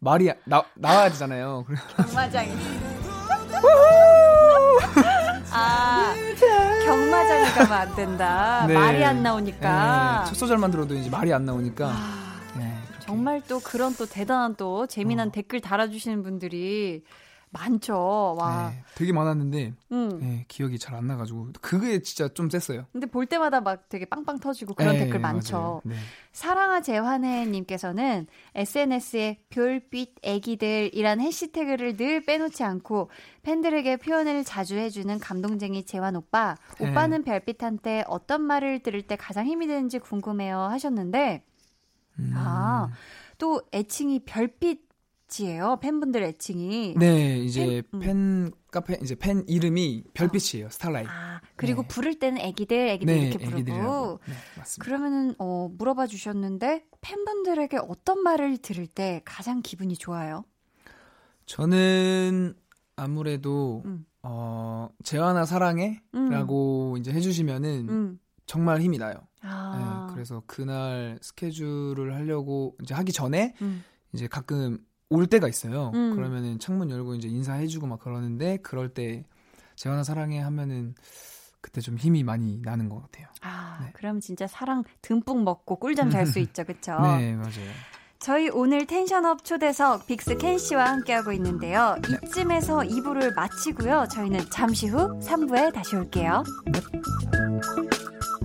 [0.00, 1.66] 말이 나, 나와야 되잖아요.
[1.96, 2.50] 경마장이.
[5.50, 6.14] 아
[6.84, 8.64] 경마장에 가면 안 된다.
[8.66, 8.74] 네.
[8.74, 10.22] 말이 안 나오니까.
[10.24, 12.74] 네, 첫 소절만 들어도 이제 말이 안 나오니까 아, 네.
[13.00, 15.32] 정말 또 그런 또 대단한 또 재미난 어.
[15.32, 17.02] 댓글 달아주시는 분들이
[17.50, 18.36] 많죠.
[18.38, 18.70] 와.
[18.70, 20.18] 네, 되게 많았는데 음.
[20.20, 22.86] 네, 기억이 잘 안 나가지고 그게 진짜 좀 셌어요.
[22.92, 25.80] 근데 볼 때마다 막 되게 빵빵 터지고 그런 네, 댓글 많죠.
[25.84, 25.94] 네.
[26.32, 33.10] 사랑아 재환해님께서는 SNS에 별빛 애기들이란 해시태그를 늘 빼놓지 않고
[33.42, 36.56] 팬들에게 표현을 자주 해주는 감동쟁이 재환 오빠.
[36.80, 36.90] 네.
[36.90, 41.44] 오빠는 별빛한테 어떤 말을 들을 때 가장 힘이 되는지 궁금해요 하셨는데
[42.18, 42.32] 음.
[42.36, 42.88] 아,
[43.38, 44.87] 또 애칭이 별빛
[45.40, 45.78] 이에요.
[45.82, 46.94] 팬분들 애칭이.
[46.96, 48.00] 네, 이제 팬- 음.
[48.00, 50.70] 팬 카페 이제 팬 이름이 별빛이에요.
[50.70, 51.08] 스타라이트.
[51.10, 51.88] 아, 그리고 네.
[51.88, 53.56] 부를 때는 애기들, 애기들 네, 이렇게 부르고.
[53.58, 54.20] 애기들이라고.
[54.26, 54.84] 네, 맞습니다.
[54.84, 60.44] 그러면은 어 물어봐 주셨는데 팬분들에게 어떤 말을 들을 때 가장 기분이 좋아요?
[61.46, 62.54] 저는
[62.96, 64.04] 아무래도 음.
[64.22, 68.20] 어 재환아 사랑해라고 이제 해 주시면은 음.
[68.46, 69.14] 정말 힘이 나요.
[69.42, 70.06] 아.
[70.08, 73.84] 네, 그래서 그날 스케줄을 하려고 이제 하기 전에 음.
[74.12, 74.78] 이제 가끔
[75.10, 75.90] 올 때가 있어요.
[75.94, 76.14] 음.
[76.14, 79.24] 그러면은 창문 열고 이제 인사해주고 막 그러는데 그럴 때
[79.76, 80.94] 재환아 사랑해 하면은
[81.60, 83.26] 그때 좀 힘이 많이 나는 것 같아요.
[83.42, 83.90] 아, 네.
[83.94, 86.92] 그럼 진짜 사랑 듬뿍 먹고 꿀잠 잘 수 있죠, 그쵸?
[87.02, 87.70] 네, 맞아요.
[88.20, 91.96] 저희 오늘 텐션업 초대석 빅스 켄 씨와 함께하고 있는데요.
[92.24, 94.06] 이쯤에서 2부를 마치고요.
[94.10, 96.42] 저희는 잠시 후 3부에 다시 올게요.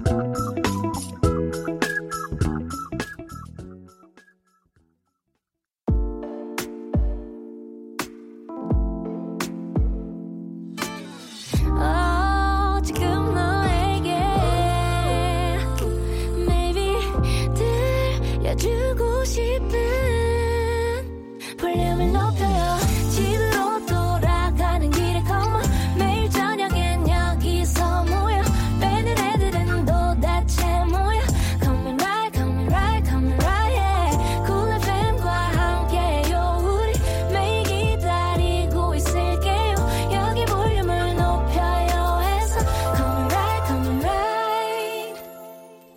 [0.09, 0.33] 어,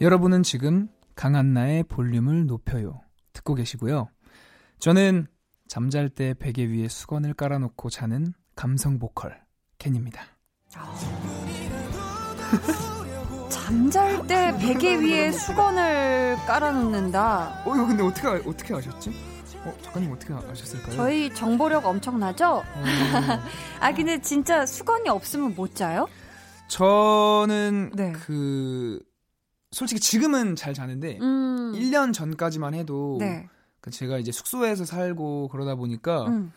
[0.06, 3.00] 여러분은 지금 강한나의 볼륨을 높여요.
[3.32, 4.08] 듣고 계시고요.
[4.78, 5.26] 저는
[5.66, 9.36] 잠잘 때 베개 위에 수건을 깔아놓고 자는 감성 보컬
[9.78, 10.22] 켄입니다.
[13.50, 17.62] 잠잘 때 베개 위에 수건을 깔아놓는다.
[17.64, 19.10] 어, 이거 근데 어떻게 아- 어떻게 아셨지?
[19.64, 20.94] 어, 작가님 어떻게 아셨을까요?
[20.94, 22.58] 저희 정보력 엄청나죠?
[22.58, 22.64] 어,
[23.80, 26.06] 아 근데 진짜 수건이 없으면 못 자요?
[26.68, 28.12] 저는 네.
[28.12, 29.00] 그
[29.76, 31.72] 솔직히 지금은 잘 자는데 음.
[31.74, 33.46] 1년 전까지만 해도 네.
[33.82, 36.50] 그 제가 이제 숙소에서 살고 그러다 보니까 음.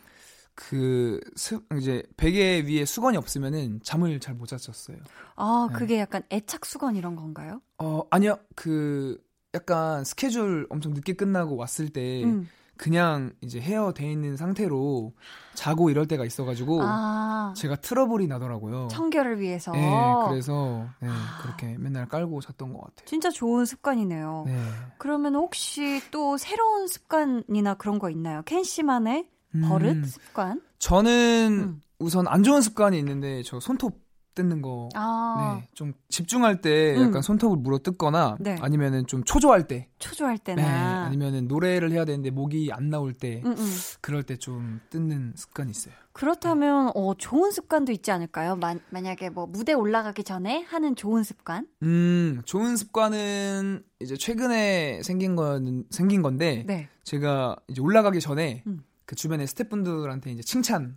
[0.54, 4.96] 그 수, 이제 베개 위에 수건이 없으면은 잠을 잘 못 잤었어요.
[5.36, 5.78] 아 네.
[5.78, 7.60] 그게 약간 애착 수건 이런 건가요?
[7.76, 12.48] 어 아니요 그 약간 스케줄 엄청 늦게 끝나고 왔을 때 음.
[12.80, 15.12] 그냥 이제 헤어 돼 있는 상태로
[15.52, 18.88] 자고 이럴 때가 있어가지고 아 제가 트러블이 나더라고요.
[18.90, 19.70] 청결을 위해서.
[19.72, 21.40] 네, 그래서 네, 아.
[21.42, 23.04] 그렇게 맨날 깔고 잤던 것 같아요.
[23.04, 24.44] 진짜 좋은 습관이네요.
[24.46, 24.64] 네.
[24.96, 28.40] 그러면 혹시 또 새로운 습관이나 그런 거 있나요?
[28.46, 29.28] 켄 씨만의
[29.68, 30.62] 버릇 음, 습관?
[30.78, 31.82] 저는 음.
[31.98, 34.00] 우선 안 좋은 습관이 있는데 저 손톱
[34.34, 34.88] 뜯는 거.
[34.94, 37.08] 아 네, 좀 집중할 때 음.
[37.08, 38.56] 약간 손톱을 물어 뜯거나 네.
[38.60, 41.04] 아니면은 좀 초조할 때, 초조할 네, 때나.
[41.06, 43.70] 아니면은 노래를 해야 되는데 목이 안 나올 때, 음, 음.
[44.00, 45.94] 그럴 때 좀 뜯는 습관이 있어요.
[46.12, 48.56] 그렇다면 어, 좋은 습관도 있지 않을까요?
[48.56, 51.66] 만, 만약에 뭐 무대 올라가기 전에 하는 좋은 습관?
[51.82, 56.88] 음, 좋은 습관은 이제 최근에 생긴 건 생긴 건데 네.
[57.04, 58.82] 제가 이제 올라가기 전에 음.
[59.06, 60.94] 그 주변의 스태프분들한테 이제 칭찬을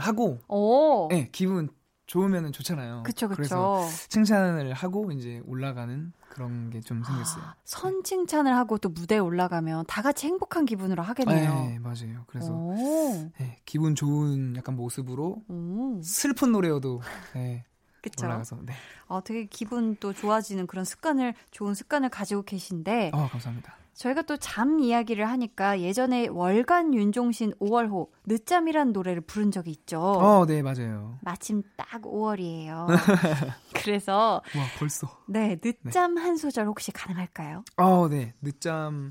[0.00, 1.08] 하고, 오.
[1.08, 1.68] 네, 기분
[2.08, 3.02] 좋으면은 좋잖아요.
[3.04, 4.08] 그쵸, 그래서 그쵸.
[4.08, 7.44] 칭찬을 하고 이제 올라가는 그런 게 좀 생겼어요.
[7.44, 11.54] 아, 선 칭찬을 하고 또 무대에 올라가면 다 같이 행복한 기분으로 하겠네요.
[11.54, 12.24] 네, 맞아요.
[12.26, 13.30] 그래서 오.
[13.38, 16.00] 네, 기분 좋은 약간 모습으로 오.
[16.02, 17.02] 슬픈 노래여도
[17.34, 17.64] 네,
[18.00, 18.24] 그쵸.
[18.26, 18.72] 올라가서 네.
[19.06, 23.74] 어, 되게 기분 또 좋아지는 그런 습관을, 좋은 습관을 가지고 계신데, 어, 감사합니다.
[23.98, 30.00] 저희가 또 잠 이야기를 하니까 예전에 월간 윤종신 5월호 늦잠이란 노래를 부른 적이 있죠.
[30.00, 31.18] 어, 네, 맞아요.
[31.22, 32.86] 마침 딱 5월이에요.
[33.74, 35.08] 그래서 와, 벌써.
[35.26, 37.64] 네 늦잠 한 소절 혹시 가능할까요?
[37.76, 38.34] 어, 네.
[38.40, 39.10] 늦잠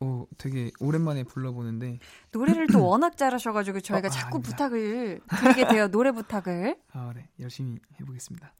[0.00, 1.98] 어, 되게 오랜만에 불러보는데
[2.32, 4.50] 노래를 또 워낙 잘하셔가지고 저희가 어, 아, 자꾸 아닙니다.
[4.50, 5.88] 부탁을 드리게 돼요.
[5.88, 6.76] 노래 부탁을.
[6.92, 7.30] 아, 네.
[7.40, 8.52] 열심히 해보겠습니다.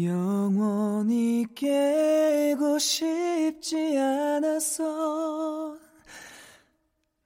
[0.00, 5.76] 영원히 깨고 싶지 않았어.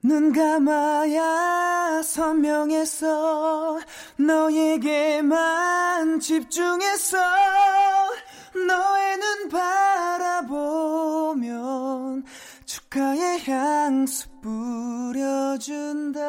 [0.03, 3.79] 눈 감아야 선명했어.
[4.17, 7.17] 너에게만 집중했어.
[8.67, 9.49] 너의 눈
[10.47, 12.23] 바라보면
[12.65, 16.19] 축하의 향수 뿌려준다.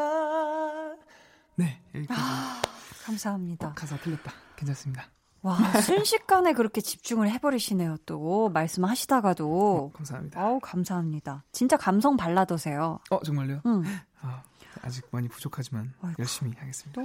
[1.56, 2.20] 네, 여기까지.
[3.04, 3.72] 감사합니다.
[3.74, 4.32] 가사 틀렸다.
[4.56, 5.08] 괜찮습니다.
[5.42, 7.96] 와 순식간에 그렇게 집중을 해버리시네요.
[8.06, 9.46] 또 말씀하시다가도.
[9.46, 10.44] 어, 감사합니다.
[10.44, 11.44] 어우 감사합니다.
[11.52, 12.98] 진짜 감성 발라드세요.
[13.10, 13.60] 어, 정말요?
[13.66, 13.84] 응.
[14.20, 14.42] 아,
[14.82, 16.16] 아직 많이 부족하지만 아이고.
[16.18, 17.02] 열심히 하겠습니다.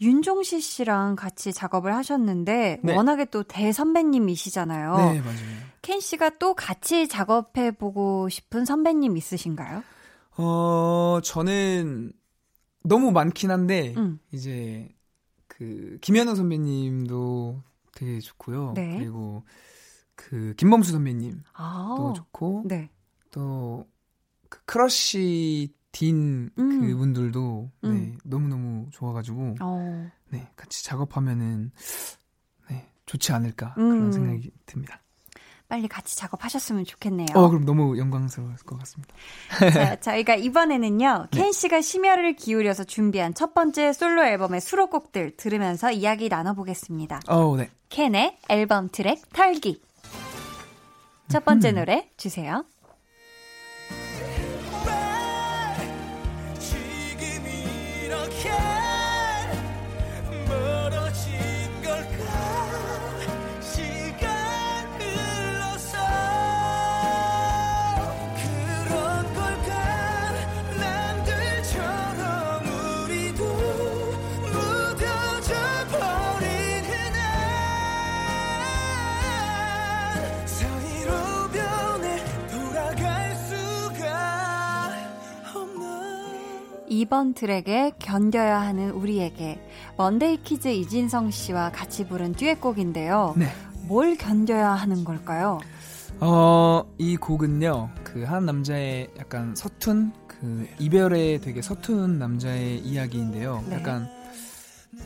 [0.00, 2.96] 윤종신 씨랑 같이 작업을 하셨는데 네.
[2.96, 4.96] 워낙에 또 대선배님이시잖아요.
[4.96, 5.38] 네, 맞아요.
[5.82, 9.84] 켄 씨가 또 같이 작업해 보고 싶은 선배님 있으신가요?
[10.36, 12.12] 어, 저는
[12.82, 14.18] 너무 많긴 한데 음.
[14.32, 14.88] 이제
[15.64, 17.62] 그 김연우 선배님도
[17.94, 18.72] 되게 좋고요.
[18.74, 18.98] 네.
[18.98, 19.44] 그리고
[20.14, 22.12] 그 김범수 선배님도 아.
[22.14, 22.90] 좋고 네.
[23.30, 26.80] 또그 크러쉬 딘 음.
[26.80, 28.18] 그분들도 네, 음.
[28.24, 30.10] 너무너무 좋아가지고 어.
[30.28, 31.70] 네, 같이 작업하면은
[32.68, 33.90] 네, 좋지 않을까 음.
[33.90, 35.00] 그런 생각이 듭니다.
[35.68, 37.28] 빨리 같이 작업하셨으면 좋겠네요.
[37.34, 39.14] 어, 그럼 너무 영광스러울 것 같습니다.
[39.72, 46.28] 자, 저희가 이번에는요, 켄 씨가 심혈을 기울여서 준비한 첫 번째 솔로 앨범의 수록곡들 들으면서 이야기
[46.28, 47.20] 나눠보겠습니다.
[47.28, 47.70] 어, 네.
[47.88, 49.80] 켄의 앨범 트랙 털기.
[51.28, 51.74] 첫 번째 음.
[51.76, 52.64] 노래 주세요.
[87.04, 89.60] 2번 트랙에 견뎌야 하는 우리에게
[89.96, 93.34] 먼데이 키즈 이진성 씨와 같이 부른 듀엣곡인데요.
[93.36, 93.46] 네.
[93.86, 95.60] 뭘 견뎌야 하는 걸까요?
[96.20, 103.64] 어, 이 곡은요, 그 한 남자의 약간 서툰, 그 이별에 되게 서툰 남자의 이야기인데요.
[103.68, 103.76] 네.
[103.76, 104.08] 약간,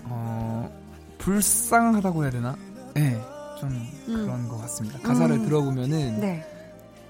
[0.04, 0.70] 어,
[1.18, 2.56] 불쌍하다고 해야 되나?
[2.94, 3.18] 네.
[3.58, 3.70] 좀
[4.08, 4.24] 음.
[4.24, 4.98] 그런 것 같습니다.
[5.00, 5.44] 가사를 음.
[5.44, 6.44] 들어보면은 네.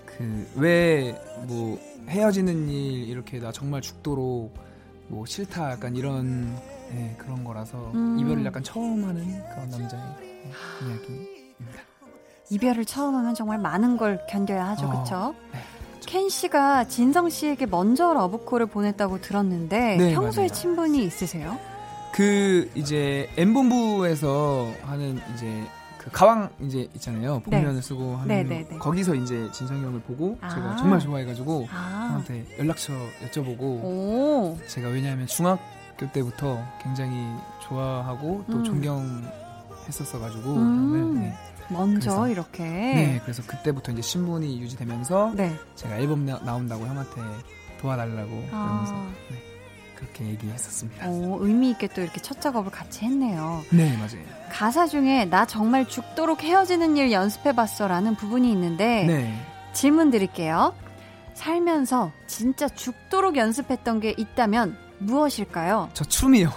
[0.06, 1.78] 그왜 뭐
[2.08, 4.54] 헤어지는 일 이렇게 나 정말 죽도록
[5.08, 6.54] 뭐 싫다 약간 이런
[6.92, 8.18] 예, 그런 거라서 음.
[8.18, 11.82] 이별을 약간 처음 하는 그런 남자의 예, 이야기입니다.
[12.50, 14.86] 이별을 처음 하면 정말 많은 걸 견뎌야 하죠.
[14.86, 15.34] 어, 그쵸?
[15.52, 15.58] 네,
[16.06, 20.54] 켄 씨가 진성 씨에게 먼저 러브콜을 보냈다고 들었는데 네, 평소에 맞아요.
[20.54, 21.58] 친분이 있으세요?
[22.14, 25.62] 그 이제 M 본부에서 하는 이제
[25.98, 27.40] 그 가왕 이제 있잖아요.
[27.40, 28.78] 복면을 쓰고 하는 네, 네, 네.
[28.78, 30.48] 거기서 이제 진성이 형을 보고 아.
[30.48, 32.06] 제가 정말 좋아해가지고 아.
[32.08, 32.92] 형한테 연락처
[33.26, 34.58] 여쭤보고 오.
[34.68, 37.16] 제가 왜냐하면 중학교 때부터 굉장히
[37.62, 38.64] 좋아하고 또 음.
[38.64, 41.20] 존경했었어가지고 음.
[41.20, 41.34] 네.
[41.70, 42.62] 먼저 그래서- 이렇게.
[42.64, 45.54] 네, 그래서 그때부터 이제 신분이 유지되면서 네.
[45.74, 47.20] 제가 앨범 나, 나온다고 형한테
[47.80, 49.08] 도와달라고 그러면서 아.
[49.30, 49.36] 네,
[49.98, 51.08] 그렇게 얘기했었습니다.
[51.08, 53.62] 오, 의미 있게 또 이렇게 첫 작업을 같이 했네요.
[53.70, 54.24] 네, 맞아요.
[54.52, 59.44] 가사 중에 나 정말 죽도록 헤어지는 일 연습해봤어라는 부분이 있는데 네.
[59.72, 60.72] 질문 드릴게요.
[61.34, 65.90] 살면서 진짜 죽도록 연습했던 게 있다면 무엇일까요?
[65.94, 66.50] 저 춤이요.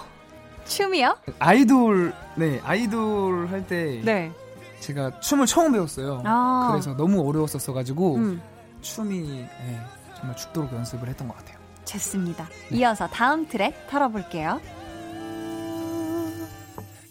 [0.64, 1.16] 춤이요?
[1.40, 4.30] 아이돌, 네, 아이돌 할때 네.
[4.78, 6.22] 제가 춤을 처음 배웠어요.
[6.24, 6.68] 아.
[6.70, 8.42] 그래서 너무 어려웠었어가지고 음,
[8.80, 9.80] 춤이 네,
[10.16, 11.51] 정말 죽도록 연습을 했던 것 같아요.
[11.92, 12.48] 좋습니다.
[12.70, 12.78] 네.
[12.78, 14.60] 이어서 다음 트랙 털어볼게요.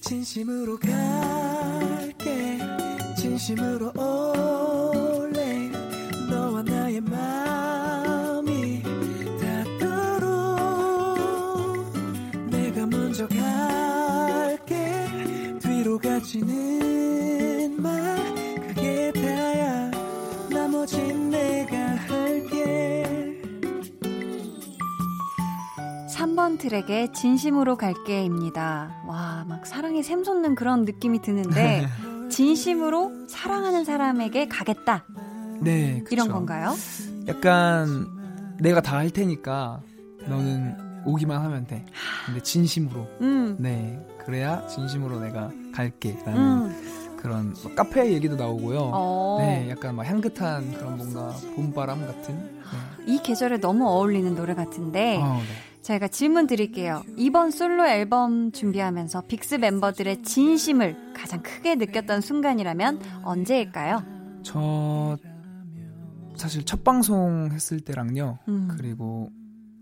[0.01, 2.59] 진심으로 갈게
[3.17, 4.50] 진심으로 올
[26.61, 29.01] 트랙의 진심으로 갈게입니다.
[29.07, 31.87] 와, 막 사랑에 샘솟는 그런 느낌이 드는데
[32.29, 35.03] 진심으로 사랑하는 사람에게 가겠다.
[35.59, 36.13] 네, 그쵸.
[36.13, 36.73] 이런 건가요?
[37.27, 38.07] 약간
[38.59, 39.81] 내가 다 할 테니까
[40.27, 41.83] 너는 오기만 하면 돼.
[42.27, 43.07] 근데 진심으로.
[43.21, 43.55] 음.
[43.59, 47.17] 네, 그래야 진심으로 내가 갈게 라는 음.
[47.17, 48.91] 그런 뭐 카페 얘기도 나오고요.
[48.93, 49.37] 어.
[49.41, 52.35] 네, 약간 막 향긋한 그런 뭔가 봄바람 같은.
[52.35, 53.13] 네.
[53.13, 55.70] 이 계절에 너무 어울리는 노래 같은데 어, 네.
[55.81, 57.03] 저희가 질문 드릴게요.
[57.17, 64.03] 이번 솔로 앨범 준비하면서 빅스 멤버들의 진심을 가장 크게 느꼈던 순간이라면 언제일까요?
[64.43, 65.17] 저
[66.35, 68.39] 사실 첫 방송 했을 때랑요.
[68.47, 68.67] 음.
[68.75, 69.31] 그리고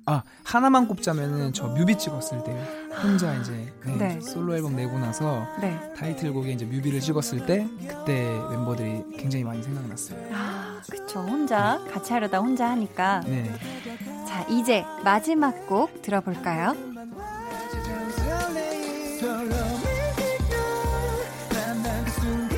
[0.05, 2.57] 아 하나만 꼽자면은 저 뮤비 찍었을 때
[3.03, 4.21] 혼자 이제 네, 네.
[4.21, 5.77] 솔로 앨범 내고 나서 네.
[5.95, 10.19] 타이틀곡에 이제 뮤비를 찍었을 때 그때 멤버들이 굉장히 많이 생각났어요.
[10.33, 11.19] 아, 그쵸.
[11.19, 13.21] 혼자 같이 하려다 혼자 하니까.
[13.25, 13.51] 네.
[14.27, 16.73] 자, 이제 마지막 곡 들어볼까요?
[21.53, 22.49] 만난 그순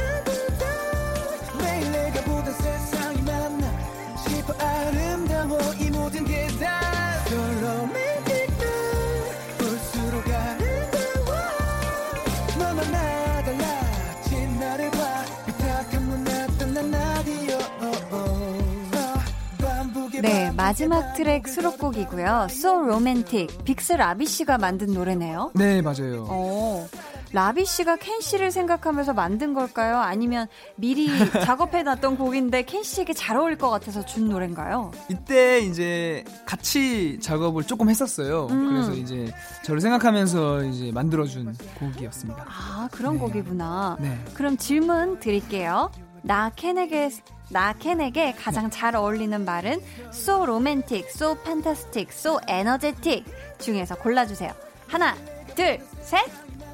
[20.71, 22.47] 마지막 트랙 수록곡이고요.
[22.49, 23.57] So Romantic.
[23.65, 25.51] 빅스 라비 씨가 만든 노래네요.
[25.53, 26.25] 네 맞아요.
[26.29, 26.87] 어,
[27.33, 29.97] 라비 씨가 켄 씨를 생각하면서 만든 걸까요?
[29.97, 30.47] 아니면
[30.77, 31.09] 미리
[31.43, 34.93] 작업해 놨던 곡인데 켄 씨에게 잘 어울릴 것 같아서 준 노래인가요?
[35.09, 38.47] 이때 이제 같이 작업을 조금 했었어요.
[38.51, 38.69] 음.
[38.69, 39.29] 그래서 이제
[39.65, 42.45] 저를 생각하면서 이제 만들어준 곡이었습니다.
[42.47, 43.19] 아, 그런 네.
[43.19, 43.97] 곡이구나.
[43.99, 44.17] 네.
[44.35, 45.91] 그럼 질문 드릴게요.
[46.21, 47.09] 나 켄에게
[47.49, 49.81] 나 켄에게 가장 잘 어울리는 말은
[50.13, 53.25] so romantic, so fantastic, so energetic
[53.59, 54.53] 중에서 골라주세요.
[54.87, 55.15] 하나,
[55.55, 56.19] 둘, 셋.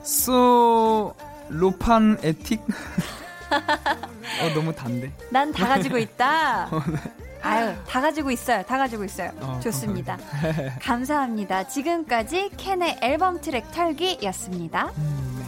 [0.03, 1.13] So
[1.49, 2.61] 로판 에틱?
[3.49, 5.11] 어 너무 단데.
[5.29, 6.69] 난 다 가지고 있다.
[7.41, 8.63] 아유, 다 가지고 있어요.
[8.63, 9.31] 다 가지고 있어요.
[9.39, 10.17] 어, 좋습니다.
[10.81, 11.67] 감사합니다.
[11.67, 14.91] 지금까지 켄의 앨범 트랙 털기였습니다.
[14.97, 15.45] 음,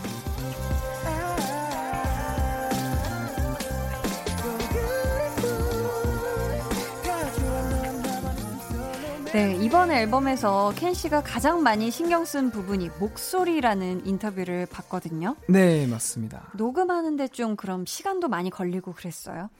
[9.32, 15.36] 네, 이번 앨범에서 켄 씨가 가장 많이 신경 쓴 부분이 목소리라는 인터뷰를 봤거든요.
[15.48, 16.52] 네 맞습니다.
[16.56, 19.52] 녹음하는데 좀 그럼 시간도 많이 걸리고 그랬어요?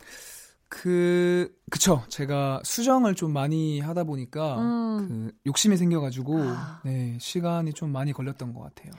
[0.70, 5.08] 그 그쵸 제가 수정을 좀 많이 하다 보니까 음.
[5.08, 6.82] 그 욕심이 생겨가지고 아.
[6.84, 8.92] 네 시간이 좀 많이 걸렸던 것 같아요.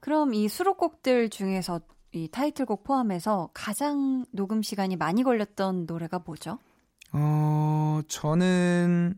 [0.00, 1.80] 그럼 이 수록곡들 중에서
[2.12, 6.58] 이 타이틀곡 포함해서 가장 녹음 시간이 많이 걸렸던 노래가 뭐죠?
[7.12, 9.16] 어 저는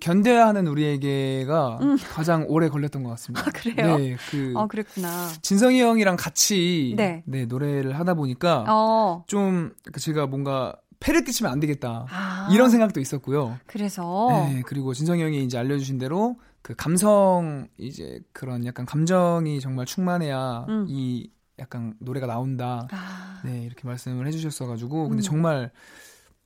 [0.00, 1.78] 견뎌야 하는 우리에게가
[2.10, 3.44] 가장 오래 걸렸던 것 같습니다.
[3.44, 3.48] 음.
[3.48, 3.98] 아, 그래요?
[3.98, 5.28] 네, 그 어, 그랬구나.
[5.42, 7.22] 진성이 형이랑 같이 네.
[7.26, 7.46] 네.
[7.46, 9.24] 노래를 하다 보니까 어.
[9.26, 12.48] 좀 제가 뭔가 패를 끼치면 안 되겠다 아.
[12.52, 13.58] 이런 생각도 있었고요.
[13.66, 14.28] 그래서.
[14.48, 20.66] 네, 그리고 진성이 형이 이제 알려주신 대로 그 감성 이제 그런 약간 감정이 정말 충만해야
[20.68, 20.86] 음.
[20.88, 22.86] 이 약간 노래가 나온다.
[22.90, 23.40] 아.
[23.44, 25.22] 네 이렇게 말씀을 해주셨어가지고 근데 음.
[25.22, 25.70] 정말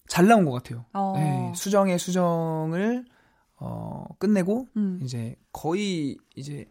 [0.07, 0.84] 잘 나온 것 같아요.
[0.92, 1.14] 어.
[1.16, 3.05] 네, 수정의 수정을
[3.65, 5.01] 어 끝내고 음.
[5.03, 6.67] 이제 거의 이제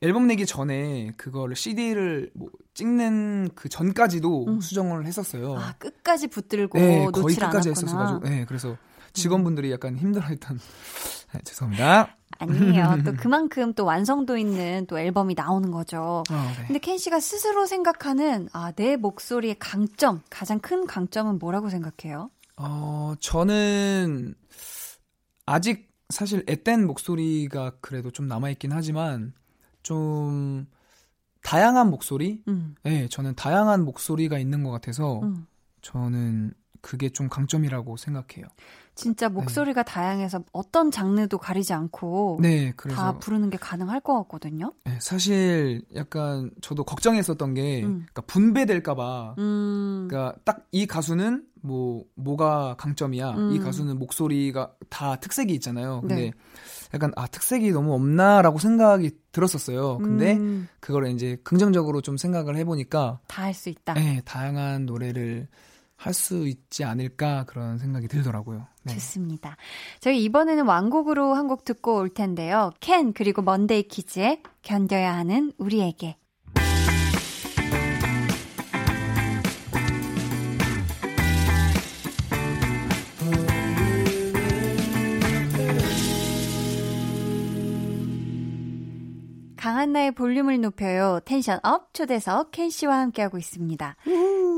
[0.00, 4.60] 앨범 내기 전에 그거를 CD를 뭐 찍는 그 전까지도 음.
[4.60, 5.56] 수정을 했었어요.
[5.56, 7.70] 아, 끝까지 붙들고 네, 거의 끝까지 않았구나.
[7.70, 7.70] 음.
[7.70, 8.76] 했었어 가지고, 네, 그래서
[9.14, 10.60] 직원분들이 약간 힘들어했던.
[11.32, 12.16] 네, 죄송합니다.
[12.38, 12.98] 아니에요.
[13.04, 16.22] 또 그만큼 또 완성도 있는 또 앨범이 나오는 거죠.
[16.30, 16.66] 어, 네.
[16.66, 22.30] 근데 켄 씨가 스스로 생각하는 아, 내 목소리의 강점, 가장 큰 강점은 뭐라고 생각해요?
[22.58, 24.34] 어, 저는
[25.46, 29.34] 아직 사실 앳된 목소리가 그래도 좀 남아있긴 하지만
[29.82, 30.66] 좀
[31.42, 32.42] 다양한 목소리?
[32.48, 32.74] 음.
[32.82, 35.46] 네, 저는 다양한 목소리가 있는 것 같아서 음.
[35.82, 38.46] 저는 그게 좀 강점이라고 생각해요.
[38.96, 44.72] 진짜 목소리가 다양해서 어떤 장르도 가리지 않고 네, 다 부르는 게 가능할 것 같거든요.
[44.84, 48.06] 네, 사실 약간 저도 걱정했었던 게 음.
[48.10, 50.06] 그러니까 분배될까봐 음.
[50.08, 53.52] 그러니까 딱 이 가수는 뭐 뭐가 강점이야 음.
[53.52, 56.32] 이 가수는 목소리가 다 특색이 있잖아요 근데 네.
[56.94, 63.20] 약간 아 특색이 너무 없나라고 생각이 들었었어요 근데 음, 그걸 이제 긍정적으로 좀 생각을 해보니까
[63.28, 63.94] 다 할 수 있다.
[63.94, 65.48] 네, 다양한 노래를
[66.06, 68.94] 할 수 있지 않을까 그런 생각이 들더라고요 네.
[68.94, 69.56] 좋습니다.
[70.00, 72.72] 저희 이번에는 완곡으로 한 곡 듣고 올 텐데요.
[72.80, 76.16] 켄 그리고 먼데이 키즈의 견뎌야 하는 우리에게.
[89.70, 91.18] 강한나의 볼륨을 높여요.
[91.24, 93.96] 텐션 업 초대석 켄 씨와 함께하고 있습니다.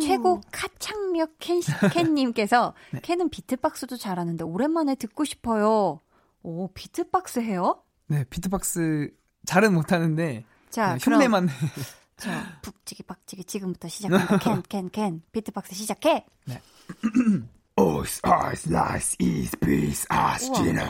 [0.03, 3.01] 최고 카창력 켄, 씨- 켄 님께서 네.
[3.01, 6.01] 켄은 비트박스도 잘하는데 오랜만에 듣고 싶어요.
[6.43, 7.83] 오 비트박스 해요?
[8.09, 9.11] 네, 비트박스
[9.47, 11.49] 잘은 못하는데 자 네, 흉내만
[12.19, 14.37] 자 북치기 박치기 지금부터 시작한다.
[14.37, 16.27] 켄켄켄 비트박스 시작해.
[17.81, 20.63] Ois, ice, lice, ease, peace, ice, 우와.
[20.63, 20.83] gino.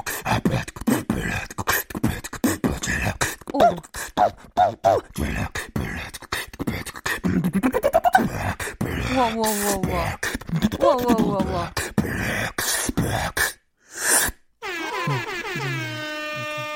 [1.58, 1.62] 오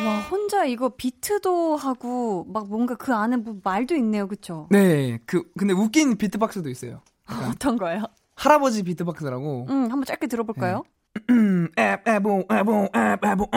[0.04, 4.66] 와 혼자 이거 비트도 하고 막 뭔가 그 안에 뭐 말도 있네요, 그렇죠?
[4.70, 7.02] 네, 그 근데 웃긴 비트박스도 있어요.
[7.50, 8.04] 어떤 거요?
[8.34, 9.66] 할아버지 비트박스라고.
[9.68, 10.82] 음, 한번 짧게 들어볼까요?
[11.76, 13.48] 에보 에보 에보 에보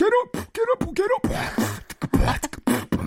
[0.00, 0.08] 어, 어, 아, 음.
[0.08, 1.28] 아, get up, get up, get up.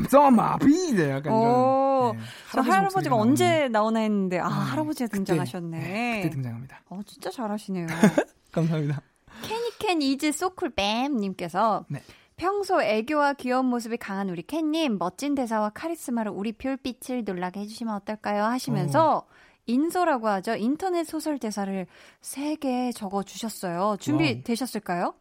[0.09, 2.17] 써마비 네, 약간 오, 이런.
[2.17, 3.67] 네, 저 할아버지 할아버지가 언제.
[3.69, 5.79] 나오나 했는데 아 네, 할아버지가 그때, 등장하셨네.
[5.79, 6.81] 네, 그때 등장합니다.
[6.89, 7.87] 어 진짜 잘하시네요.
[8.51, 9.01] 감사합니다.
[9.41, 12.01] 캐니캔 is so cool 뱀 님께서 네.
[12.37, 18.43] 평소 애교와 귀여운 모습이 강한 우리 캔님 멋진 대사와 카리스마로 우리 별빛을 놀라게 해주시면 어떨까요?
[18.43, 19.25] 하시면서
[19.65, 20.55] 인소라고 하죠.
[20.55, 21.87] 인터넷 소설 대사를
[22.21, 23.97] 세 개 적어 주셨어요.
[23.99, 24.43] 준비.
[24.43, 25.15] 되셨을까요?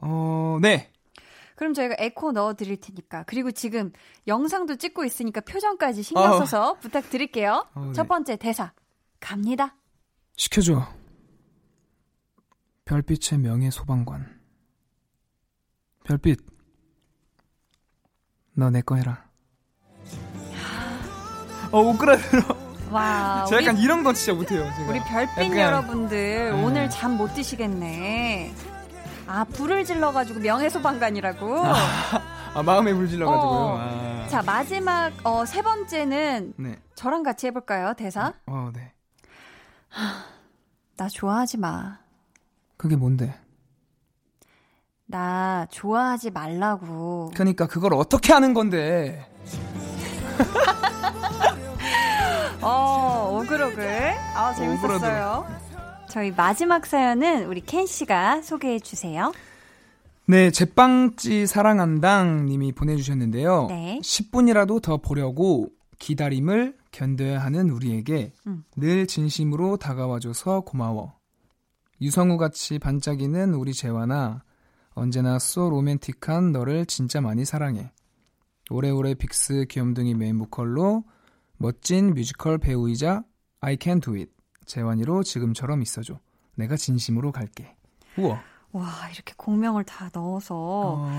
[0.00, 0.90] 어, 네.
[1.56, 3.24] 그럼 저희가 에코 넣어 드릴 테니까.
[3.26, 3.92] 그리고 지금
[4.28, 6.38] 영상도 찍고 있으니까 표정까지 신경 어.
[6.38, 7.66] 써서 부탁드릴게요.
[7.74, 7.92] 어, 네.
[7.94, 8.72] 첫 번째 대사
[9.20, 9.74] 갑니다.
[10.36, 10.86] 시켜줘.
[12.84, 14.38] 별빛의 명예 소방관.
[16.04, 16.38] 별빛.
[18.54, 19.26] 너 내 거 해라.
[21.72, 22.42] 어, 오그라들어.
[22.92, 24.62] 와, 제가 우리, 약간 이런 건 진짜 못해요.
[24.76, 24.90] 제가.
[24.90, 26.16] 우리 별빛 약간- 여러분들
[26.52, 26.62] 네.
[26.62, 28.54] 오늘 잠 못 드시겠네.
[29.26, 31.64] 아, 불을 질러가지고 명예소방관이라고.
[32.54, 33.58] 아, 마음에 불 질러가지고요.
[33.58, 33.78] 어.
[33.78, 34.26] 아.
[34.28, 36.78] 자, 마지막, 어, 세 번째는 네.
[36.94, 38.32] 저랑 같이 해볼까요, 대사?
[38.46, 38.92] 어, 네.
[40.96, 41.98] 나 좋아하지 마.
[42.76, 43.34] 그게 뭔데?
[45.06, 47.30] 나 좋아하지 말라고.
[47.34, 49.28] 그러니까 그걸 어떻게 하는 건데?
[52.62, 54.14] 어, 오글오글.
[54.34, 55.46] 아, 재밌었어요.
[56.16, 59.34] 저희 마지막 사연은 우리 켄 씨가 소개해 주세요.
[60.24, 63.66] 네, 제빵지 사랑한당 님이 보내주셨는데요.
[63.68, 64.00] 네.
[64.02, 68.64] 10분이라도 더 보려고 기다림을 견뎌야 하는 우리에게 음.
[68.76, 71.18] 늘 진심으로 다가와줘서 고마워.
[72.00, 74.42] 유성우 같이 반짝이는 우리 재환아,
[74.94, 77.92] 언제나 so 로맨틱한 너를 진짜 많이 사랑해.
[78.70, 81.04] 오래오래 빅스 귀염둥이 메인 보컬로
[81.58, 83.22] 멋진 뮤지컬 배우이자
[83.60, 84.35] I can do it.
[84.66, 86.18] 재환이로 지금처럼 있어줘.
[86.54, 87.74] 내가 진심으로 갈게.
[88.18, 88.40] 우와.
[88.72, 90.54] 와, 이렇게 공명을 다 넣어서
[90.98, 91.10] 어,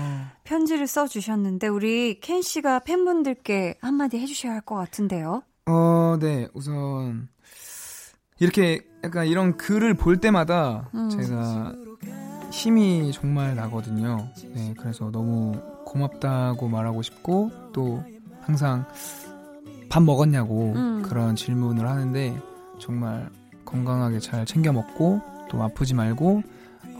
[0.44, 5.42] 편지를 써주셨는데, 우리 켄 씨가 팬분들께 한마디 해주셔야 할 것 같은데요.
[5.66, 6.46] 어, 네.
[6.54, 7.28] 우선
[8.38, 11.08] 이렇게 약간 이런 글을 볼 때마다 음.
[11.08, 11.74] 제가
[12.52, 14.28] 힘이 정말 나거든요.
[14.54, 15.52] 네, 그래서 너무
[15.84, 18.02] 고맙다고 말하고 싶고 또
[18.40, 18.86] 항상
[19.88, 21.02] 밥 먹었냐고 음.
[21.02, 22.38] 그런 질문을 하는데
[22.78, 23.30] 정말
[23.68, 26.42] 건강하게 잘 챙겨 먹고 또 아프지 말고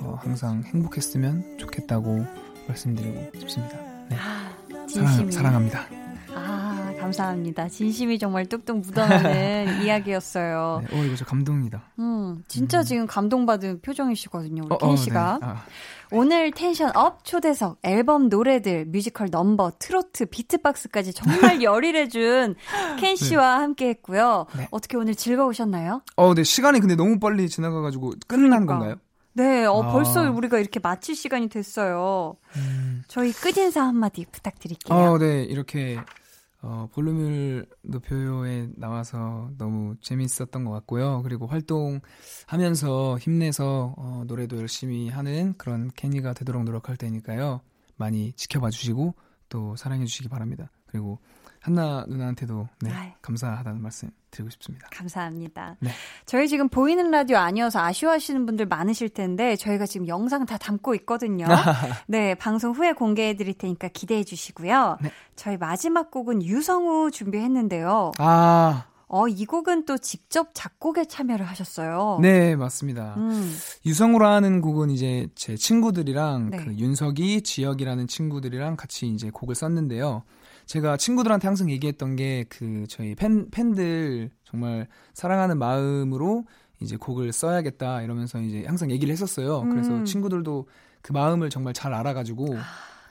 [0.01, 2.27] 어, 항상 행복했으면 좋겠다고
[2.69, 3.79] 말씀드리고 싶습니다.
[4.11, 4.53] 네, 아,
[4.87, 5.31] 사랑.
[5.31, 5.87] 사랑합니다.
[6.35, 7.69] 아, 감사합니다.
[7.69, 10.83] 진심이 정말 뚝뚝 묻어나는 이야기였어요.
[10.91, 11.83] 네, 어, 이거 저 감동이다.
[12.01, 15.39] 음, 진짜 지금 감동받은 표정이시거든요, 우리 어, 켄 어, 씨가.
[15.41, 15.47] 네.
[15.47, 15.65] 아,
[16.11, 22.55] 오늘 텐션 up 초대석, 앨범 노래들, 뮤지컬 넘버, 트로트, 비트박스까지 정말 열일해준
[22.99, 24.47] 켄 씨와 함께 했고요.
[24.57, 24.69] 네.
[24.71, 26.03] 어떻게 오늘 즐거우셨나요?
[26.17, 28.79] 어, 네, 시간이 근데 너무 빨리 지나가가지고 끝난 그러니까.
[28.79, 28.95] 건가요?
[29.35, 29.93] 네, 어, 아.
[29.93, 32.37] 벌써 우리가 이렇게 마칠 시간이 됐어요.
[33.07, 34.99] 저희 끝인사 한마디 부탁드릴게요.
[34.99, 35.99] 어, 네, 이렇게,
[36.61, 41.23] 어, 볼륨을 높여요에 나와서 너무 재밌었던 것 같고요.
[41.23, 47.61] 그리고 활동하면서 힘내서, 어, 노래도 열심히 하는 그런 케니가 되도록 노력할 테니까요.
[47.97, 49.15] 많이 지켜봐 주시고,
[49.49, 50.71] 또 사랑해 주시기 바랍니다.
[50.87, 51.19] 그리고
[51.61, 53.15] 한나 누나한테도, 네.
[53.23, 54.89] 감사하다는 말씀 드리고 싶습니다.
[54.93, 55.77] 감사합니다.
[55.81, 55.91] 네.
[56.27, 61.47] 저희 지금 보이는 라디오 아니어서 아쉬워하시는 분들 많으실 텐데 저희가 지금 영상 다 담고 있거든요.
[62.07, 64.99] 네, 방송 후에 공개해 드릴 테니까 기대해 주시고요.
[65.01, 65.11] 네.
[65.37, 68.13] 저희 마지막 곡은 유성우 준비했는데요.
[68.19, 72.19] 아, 어, 이 곡은 또 직접 작곡에 참여를 하셨어요.
[72.21, 73.15] 네, 맞습니다.
[73.17, 73.57] 음,
[73.87, 76.57] 유성우라는 곡은 이제 제 친구들이랑 네.
[76.59, 80.25] 그 윤석이, 지혁이라는 친구들이랑 같이 이제 곡을 썼는데요.
[80.69, 86.45] 제가 친구들한테 항상 얘기했던 게 그 저희 팬 팬들 정말 사랑하는 마음으로
[86.81, 89.63] 이제 곡을 써야겠다 이러면서 이제 항상 얘기를 했었어요.
[89.63, 90.05] 그래서 음.
[90.05, 90.69] 친구들도
[91.03, 92.57] 그 마음을 정말 잘 알아가지고,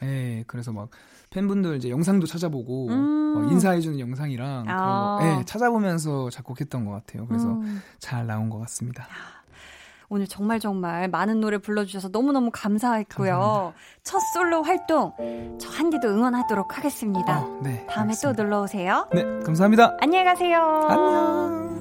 [0.03, 0.89] 예, 그래서 막
[1.31, 3.33] 팬분들 이제 영상도 찾아보고 음.
[3.35, 5.17] 막 인사해주는 영상이랑 그런 아.
[5.19, 7.27] 거, 예, 찾아보면서 작곡했던 것 같아요.
[7.27, 7.81] 그래서 음.
[7.99, 9.07] 잘 나온 것 같습니다.
[10.09, 13.31] 오늘 정말 정말 많은 노래 불러주셔서 너무너무 감사했고요.
[13.31, 13.73] 감사합니다.
[14.03, 15.13] 첫 솔로 활동
[15.59, 17.33] 저 한디도 응원하도록 하겠습니다.
[17.33, 18.43] 아, 네, 다음에 또 알겠습니다.
[18.43, 19.07] 놀러 오세요.
[19.13, 19.97] 네, 감사합니다.
[19.99, 20.59] 안녕히 가세요.
[20.89, 21.76] 안녕.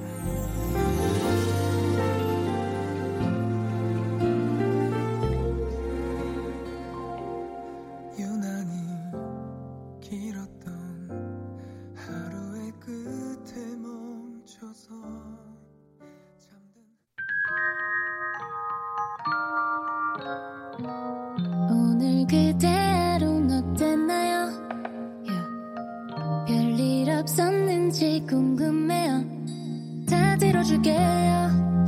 [30.67, 30.97] 다 들어줄게요.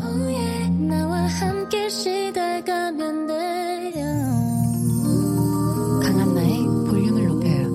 [0.02, 0.70] Oh yeah.
[0.88, 4.06] 나와 함께 시달가면 돼요.
[6.02, 7.70] 강한나의 볼륨을 높여요.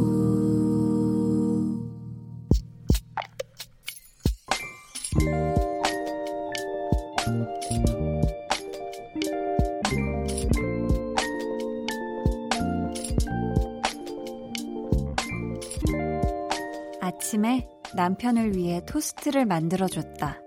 [17.03, 20.44] 아침에 남편을 위해 토스트를 만들어줬다.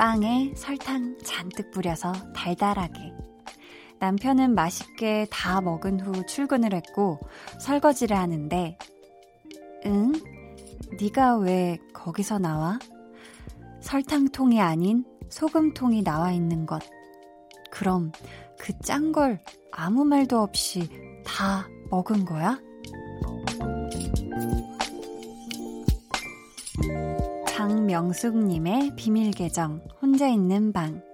[0.00, 3.12] 빵에 설탕 잔뜩 뿌려서 달달하게.
[3.98, 7.20] 남편은 맛있게 다 먹은 후 출근을 했고
[7.60, 8.78] 설거지를 하는데
[9.84, 10.12] 응?
[10.98, 12.78] 네가 왜 거기서 나와?
[13.82, 16.80] 설탕통이 아닌 소금통이 나와 있는 것.
[17.70, 18.10] 그럼
[18.58, 19.38] 그 짠 걸
[19.70, 20.88] 아무 말도 없이
[21.26, 22.58] 다 먹은 거야?
[27.70, 31.04] 장명숙님의 비밀 계정, 혼자 있는 방.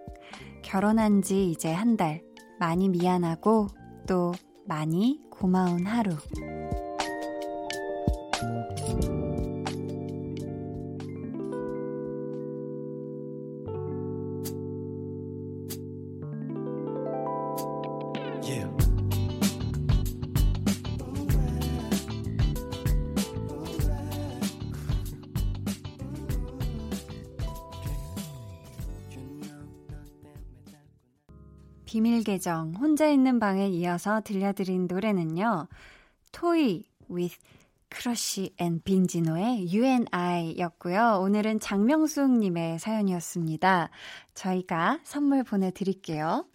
[0.62, 2.22] 결혼한 지 이제 한 달.
[2.58, 3.66] 많이 미안하고
[4.08, 4.32] 또
[4.64, 6.12] 많이 고마운 하루.
[32.26, 35.68] 계정, 혼자 있는 방에 이어서 들려드린 노래는요.
[36.32, 37.38] 토이 with
[37.88, 41.20] 크러쉬 and 빈지노의 You and I 였고요.
[41.22, 43.90] 오늘은 장명숙님의 사연이었습니다.
[44.34, 46.48] 저희가 선물 보내드릴게요.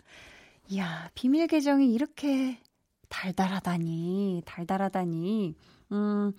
[0.67, 2.59] 이야, 비밀 계정이 이렇게
[3.07, 5.55] 달달하다니, 달달하다니.
[5.93, 6.33] 음,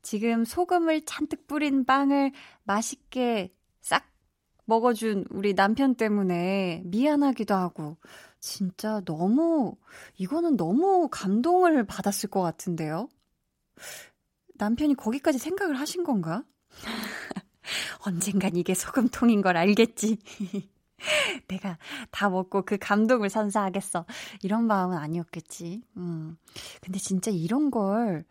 [0.00, 2.32] 지금 소금을 잔뜩 뿌린 빵을
[2.64, 4.06] 맛있게 싹
[4.64, 7.98] 먹어준 우리 남편 때문에 미안하기도 하고,
[8.40, 9.76] 진짜 너무,
[10.16, 13.08] 이거는 너무 감동을 받았을 것 같은데요?
[14.54, 16.44] 남편이 거기까지 생각을 하신 건가?
[18.04, 20.18] 언젠간 이게 소금통인 걸 알겠지.
[21.48, 21.78] 내가
[22.10, 24.06] 다 먹고 그 감동을 선사하겠어.
[24.42, 25.82] 이런 마음은 아니었겠지.
[25.96, 26.36] 음.
[26.82, 28.24] 근데 진짜 이런 걸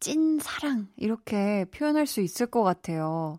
[0.00, 3.38] 찐 사랑 이렇게 표현할 수 있을 것 같아요.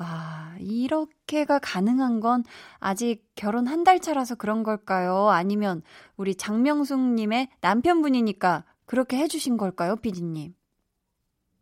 [0.00, 2.44] 아, 이렇게가 가능한 건
[2.78, 5.28] 아직 결혼 한 달 차라서 그런 걸까요?
[5.28, 5.82] 아니면
[6.16, 10.54] 우리 장명숙님의 남편분이니까 그렇게 해주신 걸까요, 피디님?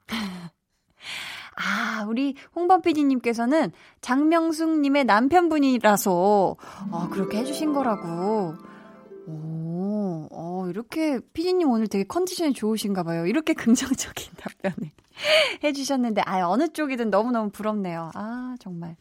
[1.57, 3.72] 아, 우리 홍범 PD님께서는
[4.03, 6.57] 장명숙님의 남편분이라서,
[6.93, 8.55] 아, 그렇게 해주신 거라고.
[9.26, 13.26] 오, 어, 이렇게, 피디님 오늘 되게 컨디션이 좋으신가 봐요.
[13.26, 14.91] 이렇게 긍정적인 답변을
[15.64, 18.10] 해주셨는데, 아, 어느 쪽이든 너무너무 부럽네요.
[18.14, 18.96] 아, 정말.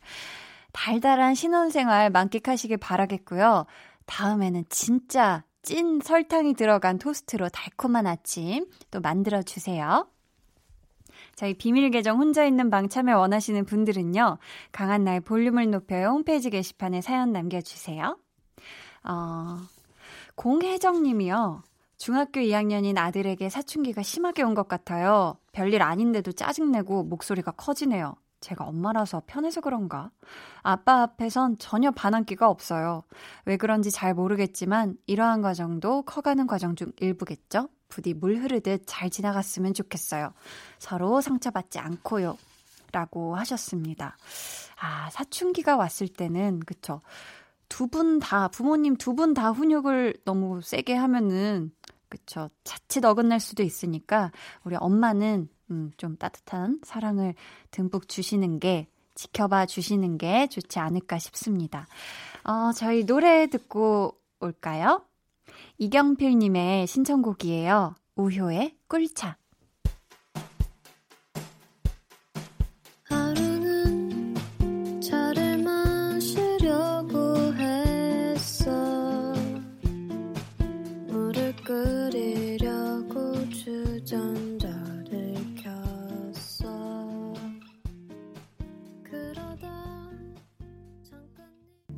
[0.72, 3.66] 달달한 신혼생활 만끽하시길 바라겠고요.
[4.06, 10.08] 다음에는 진짜 찐 설탕이 들어간 토스트로 달콤한 아침 또 만들어주세요.
[11.36, 14.38] 저희 비밀 계정 혼자 있는 방 참여 원하시는 분들은요.
[14.72, 16.08] 강한 나의 볼륨을 높여요.
[16.10, 18.18] 홈페이지 게시판에 사연 남겨주세요.
[19.04, 19.58] 어,
[20.36, 21.64] 공혜정 님이요.
[22.06, 25.40] 중학교 2학년인 아들에게 사춘기가 심하게 온 것 같아요.
[25.54, 28.14] 별일 아닌데도 짜증내고 목소리가 커지네요.
[28.42, 30.12] 제가 엄마라서 편해서 그런가?
[30.62, 33.02] 아빠 앞에선 전혀 반항기가 없어요.
[33.46, 37.70] 왜 그런지 잘 모르겠지만 이러한 과정도 커가는 과정 중 일부겠죠?
[37.90, 40.32] 부디 물 흐르듯 잘 지나갔으면 좋겠어요.
[40.78, 42.38] 서로 상처받지 않고요.
[42.92, 44.16] 라고 하셨습니다.
[44.80, 47.02] 아, 사춘기가 왔을 때는, 그쵸.
[47.68, 51.72] 두 분 다, 부모님 두 분 다 훈육을 너무 세게 하면은,
[52.10, 52.50] 그쵸.
[52.64, 54.32] 자칫 어긋날 수도 있으니까,
[54.64, 57.34] 우리 엄마는, 음, 좀 따뜻한 사랑을
[57.72, 61.88] 듬뿍 주시는 게, 지켜봐 주시는 게 좋지 않을까 싶습니다.
[62.44, 65.06] 어, 저희 노래 듣고 올까요?
[65.78, 67.96] 이경필님의 신청곡이에요.
[68.16, 69.38] 우효의 꿀차.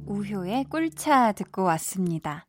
[0.07, 2.45] 우효의 꿀차 듣고 왔습니다.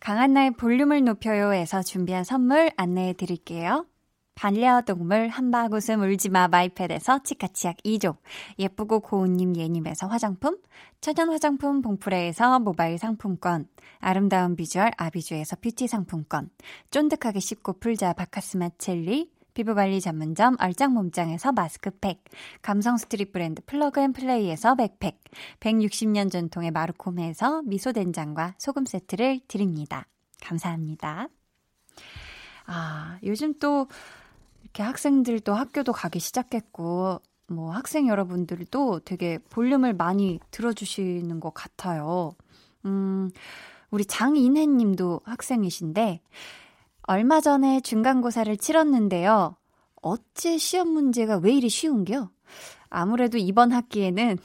[0.00, 3.86] 강한나의 볼륨을 높여요에서 준비한 선물 안내해 드릴게요.
[4.34, 8.16] 반려동물 한바구음 울지마 마이패드에서 치카치약 2종,
[8.58, 10.56] 예쁘고 고운님 예님에서 화장품,
[11.02, 16.48] 천연 화장품 봉프레에서 모바일 상품권, 아름다운 비주얼 아비주에서 뷰티 상품권,
[16.90, 19.30] 쫀득하게 씹고 풀자 바카스마 첼리,
[19.60, 22.24] 피부관리 전문점 얼짱몸짱에서 마스크팩,
[22.62, 25.20] 감성 스트릿 브랜드 플러그앤플레이에서 백팩,
[25.60, 30.06] 160년 전통의 마르코메에서 미소된장과 소금 세트를 드립니다.
[30.40, 31.28] 감사합니다.
[32.64, 33.86] 아, 요즘 또
[34.62, 42.32] 이렇게 학생들도 학교도 가기 시작했고, 뭐 학생 여러분들도 되게 볼륨을 많이 들어주시는 것 같아요.
[42.86, 43.30] 음,
[43.90, 46.22] 우리 장인혜 님도 학생이신데,
[47.10, 49.56] 얼마 전에 중간고사를 치렀는데요.
[50.00, 52.30] 어째 시험 문제가 왜 이리 쉬운겨?
[52.88, 54.38] 아무래도 이번 학기에는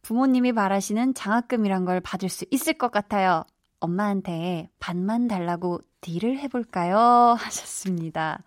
[0.00, 3.44] 부모님이 바라시는 장학금이란 걸 받을 수 있을 것 같아요.
[3.78, 6.96] 엄마한테 반만 달라고 딜을 해볼까요?
[7.38, 8.42] 하셨습니다.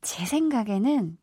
[0.00, 1.18] 제 생각에는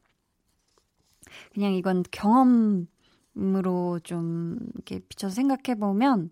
[1.51, 6.29] 그냥 이건 경험으로 좀 이렇게 비춰서 생각해 보면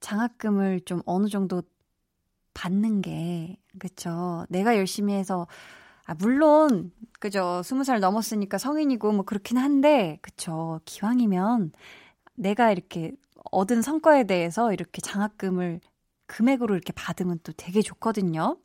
[0.00, 1.62] 장학금을 좀 어느 정도
[2.54, 4.46] 받는 게, 그쵸.
[4.48, 5.46] 내가 열심히 해서,
[6.04, 7.62] 아, 물론, 그죠.
[7.64, 10.80] 스무 살 넘었으니까 성인이고 뭐 그렇긴 한데, 그쵸.
[10.84, 11.72] 기왕이면
[12.34, 13.12] 내가 이렇게
[13.52, 15.80] 얻은 성과에 대해서 이렇게 장학금을
[16.26, 18.56] 금액으로 이렇게 받으면 또 되게 좋거든요.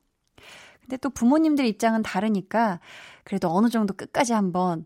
[0.81, 2.79] 근데 또 부모님들 입장은 다르니까
[3.23, 4.85] 그래도 어느 정도 끝까지 한번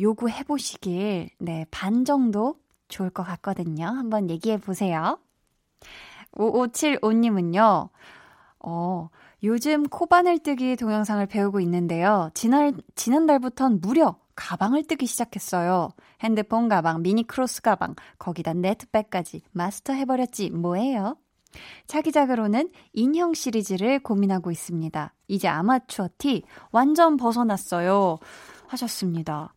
[0.00, 2.58] 요구해 보시길, 네, 반 정도
[2.88, 3.86] 좋을 것 같거든요.
[3.86, 5.18] 한번 얘기해 보세요.
[6.32, 7.88] 5575님은요,
[8.68, 9.10] 어,
[9.44, 12.30] 요즘 코바늘 뜨기 동영상을 배우고 있는데요.
[12.34, 15.90] 지난, 지난달부턴 무려 가방을 뜨기 시작했어요.
[16.20, 21.16] 핸드폰 가방, 미니 크로스 가방, 거기다 네트백까지 마스터 해버렸지 뭐예요?
[21.86, 25.14] 차기작으로는 인형 시리즈를 고민하고 있습니다.
[25.28, 26.42] 이제 아마추어 티
[26.72, 28.18] 완전 벗어났어요.
[28.66, 29.54] 하셨습니다.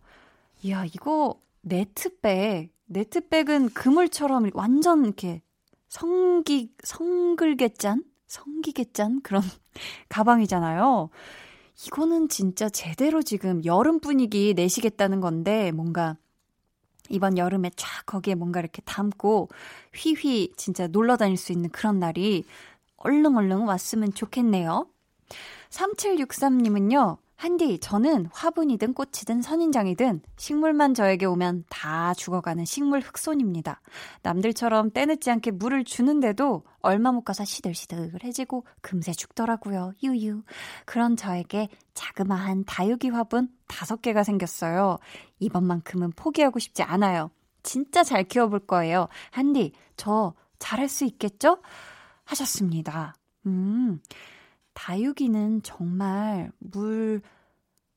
[0.61, 2.71] 이야, 이거 네트백.
[2.85, 5.41] 네트백은 그물처럼 완전 이렇게
[5.87, 8.03] 성기, 성글게 짠?
[8.29, 9.21] 성기게 짠?
[9.21, 9.41] 그런
[10.07, 11.09] 가방이잖아요.
[11.87, 16.15] 이거는 진짜 제대로 지금 여름 분위기 내시겠다는 건데, 뭔가
[17.09, 19.49] 이번 여름에 쫙 거기에 뭔가 이렇게 담고
[19.95, 22.45] 휘휘 진짜 놀러 다닐 수 있는 그런 날이
[22.97, 24.87] 얼른 얼른 왔으면 좋겠네요.
[25.71, 33.79] 3763님은요, 한디, 저는 화분이든 꽃이든 선인장이든 식물만 저에게 오면 다 죽어가는 식물 흑손입니다.
[34.23, 39.93] 남들처럼 때늦지 않게 물을 주는데도 얼마 못 가서 시들시들해지고 금세 죽더라고요.
[40.03, 40.43] 유유.
[40.83, 44.97] 그런 저에게 자그마한 다육이 화분 다섯 개가 생겼어요.
[45.39, 47.31] 이번만큼은 포기하고 싶지 않아요.
[47.63, 49.07] 진짜 잘 키워볼 거예요.
[49.31, 51.59] 한디, 저 잘할 수 있겠죠?
[52.25, 53.15] 하셨습니다.
[53.45, 54.01] 음,
[54.79, 57.21] 다육이는 정말 물,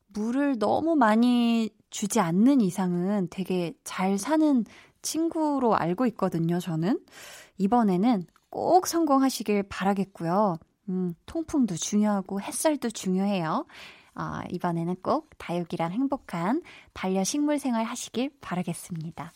[0.09, 4.65] 물을 너무 많이 주지 않는 이상은 되게 잘 사는
[5.01, 6.99] 친구로 알고 있거든요, 저는.
[7.59, 10.57] 이번에는 꼭 성공하시길 바라겠고요.
[10.89, 13.65] 음, 통풍도 중요하고 햇살도 중요해요.
[14.15, 16.63] 아, 이번에는 꼭 다육이랑 행복한
[16.95, 19.33] 반려 식물 생활 하시길 바라겠습니다.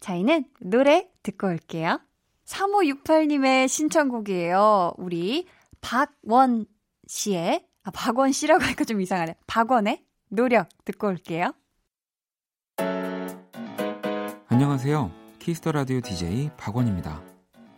[0.00, 2.00] 저희는 노래 듣고 올게요.
[2.46, 4.94] 3568님의 신청곡이에요.
[4.96, 5.46] 우리
[5.80, 6.66] 박원
[7.06, 9.36] 씨의, 아, 박원 씨라고 하니까 좀 이상하네.
[9.46, 11.52] 박원의 노력 듣고 올게요.
[14.48, 15.10] 안녕하세요.
[15.38, 17.22] Kiss the 라디오 DJ 박원입니다.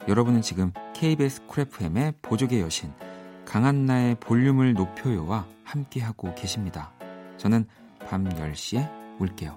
[0.08, 2.92] 여러분은 지금 KBS Cool FM의 보조개 여신
[3.44, 6.92] 강한나의 볼륨을 높여요와 함께하고 계십니다.
[7.38, 7.66] 저는
[8.06, 8.90] 밤 10시에
[9.20, 9.56] 올게요.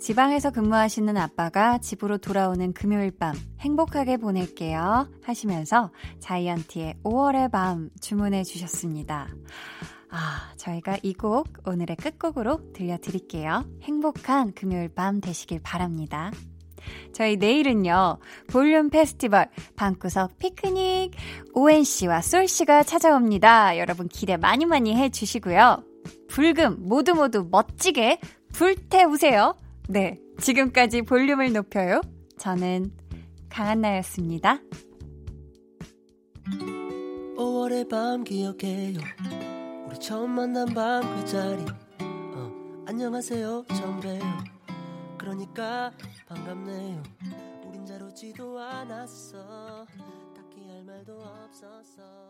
[0.00, 5.90] 지방에서 근무하시는 아빠가 집으로 돌아오는 금요일 밤 행복하게 보낼게요 하시면서
[6.20, 9.28] 자이언티의 5월의 밤 주문해 주셨습니다.
[10.10, 13.64] 아, 저희가 이 곡 오늘의 끝곡으로 들려드릴게요.
[13.82, 16.30] 행복한 금요일 밤 되시길 바랍니다.
[17.12, 18.18] 저희 내일은요,
[18.48, 21.10] 볼륨 페스티벌, 방구석 피크닉,
[21.54, 23.78] 오엔씨와 솔씨가 찾아옵니다.
[23.78, 25.82] 여러분 기대 많이 많이 해주시고요.
[26.28, 28.20] 불금 모두 모두 멋지게
[28.52, 29.56] 불태우세요.
[29.88, 32.00] 네, 지금까지 볼륨을 높여요.
[32.38, 32.90] 저는
[33.48, 34.58] 강한나였습니다.
[37.36, 38.98] 5월의 밤 기억해요.
[39.86, 41.62] 우리 처음 만난 밤 그 자리.
[42.02, 42.52] 어,
[42.86, 44.20] 안녕하세요 처음 봬요.
[45.18, 45.92] 그러니까
[46.28, 47.02] 반갑네요.
[47.66, 49.86] 우린 자루지도 않았어.
[50.34, 52.25] 딱히 할 말도 없었어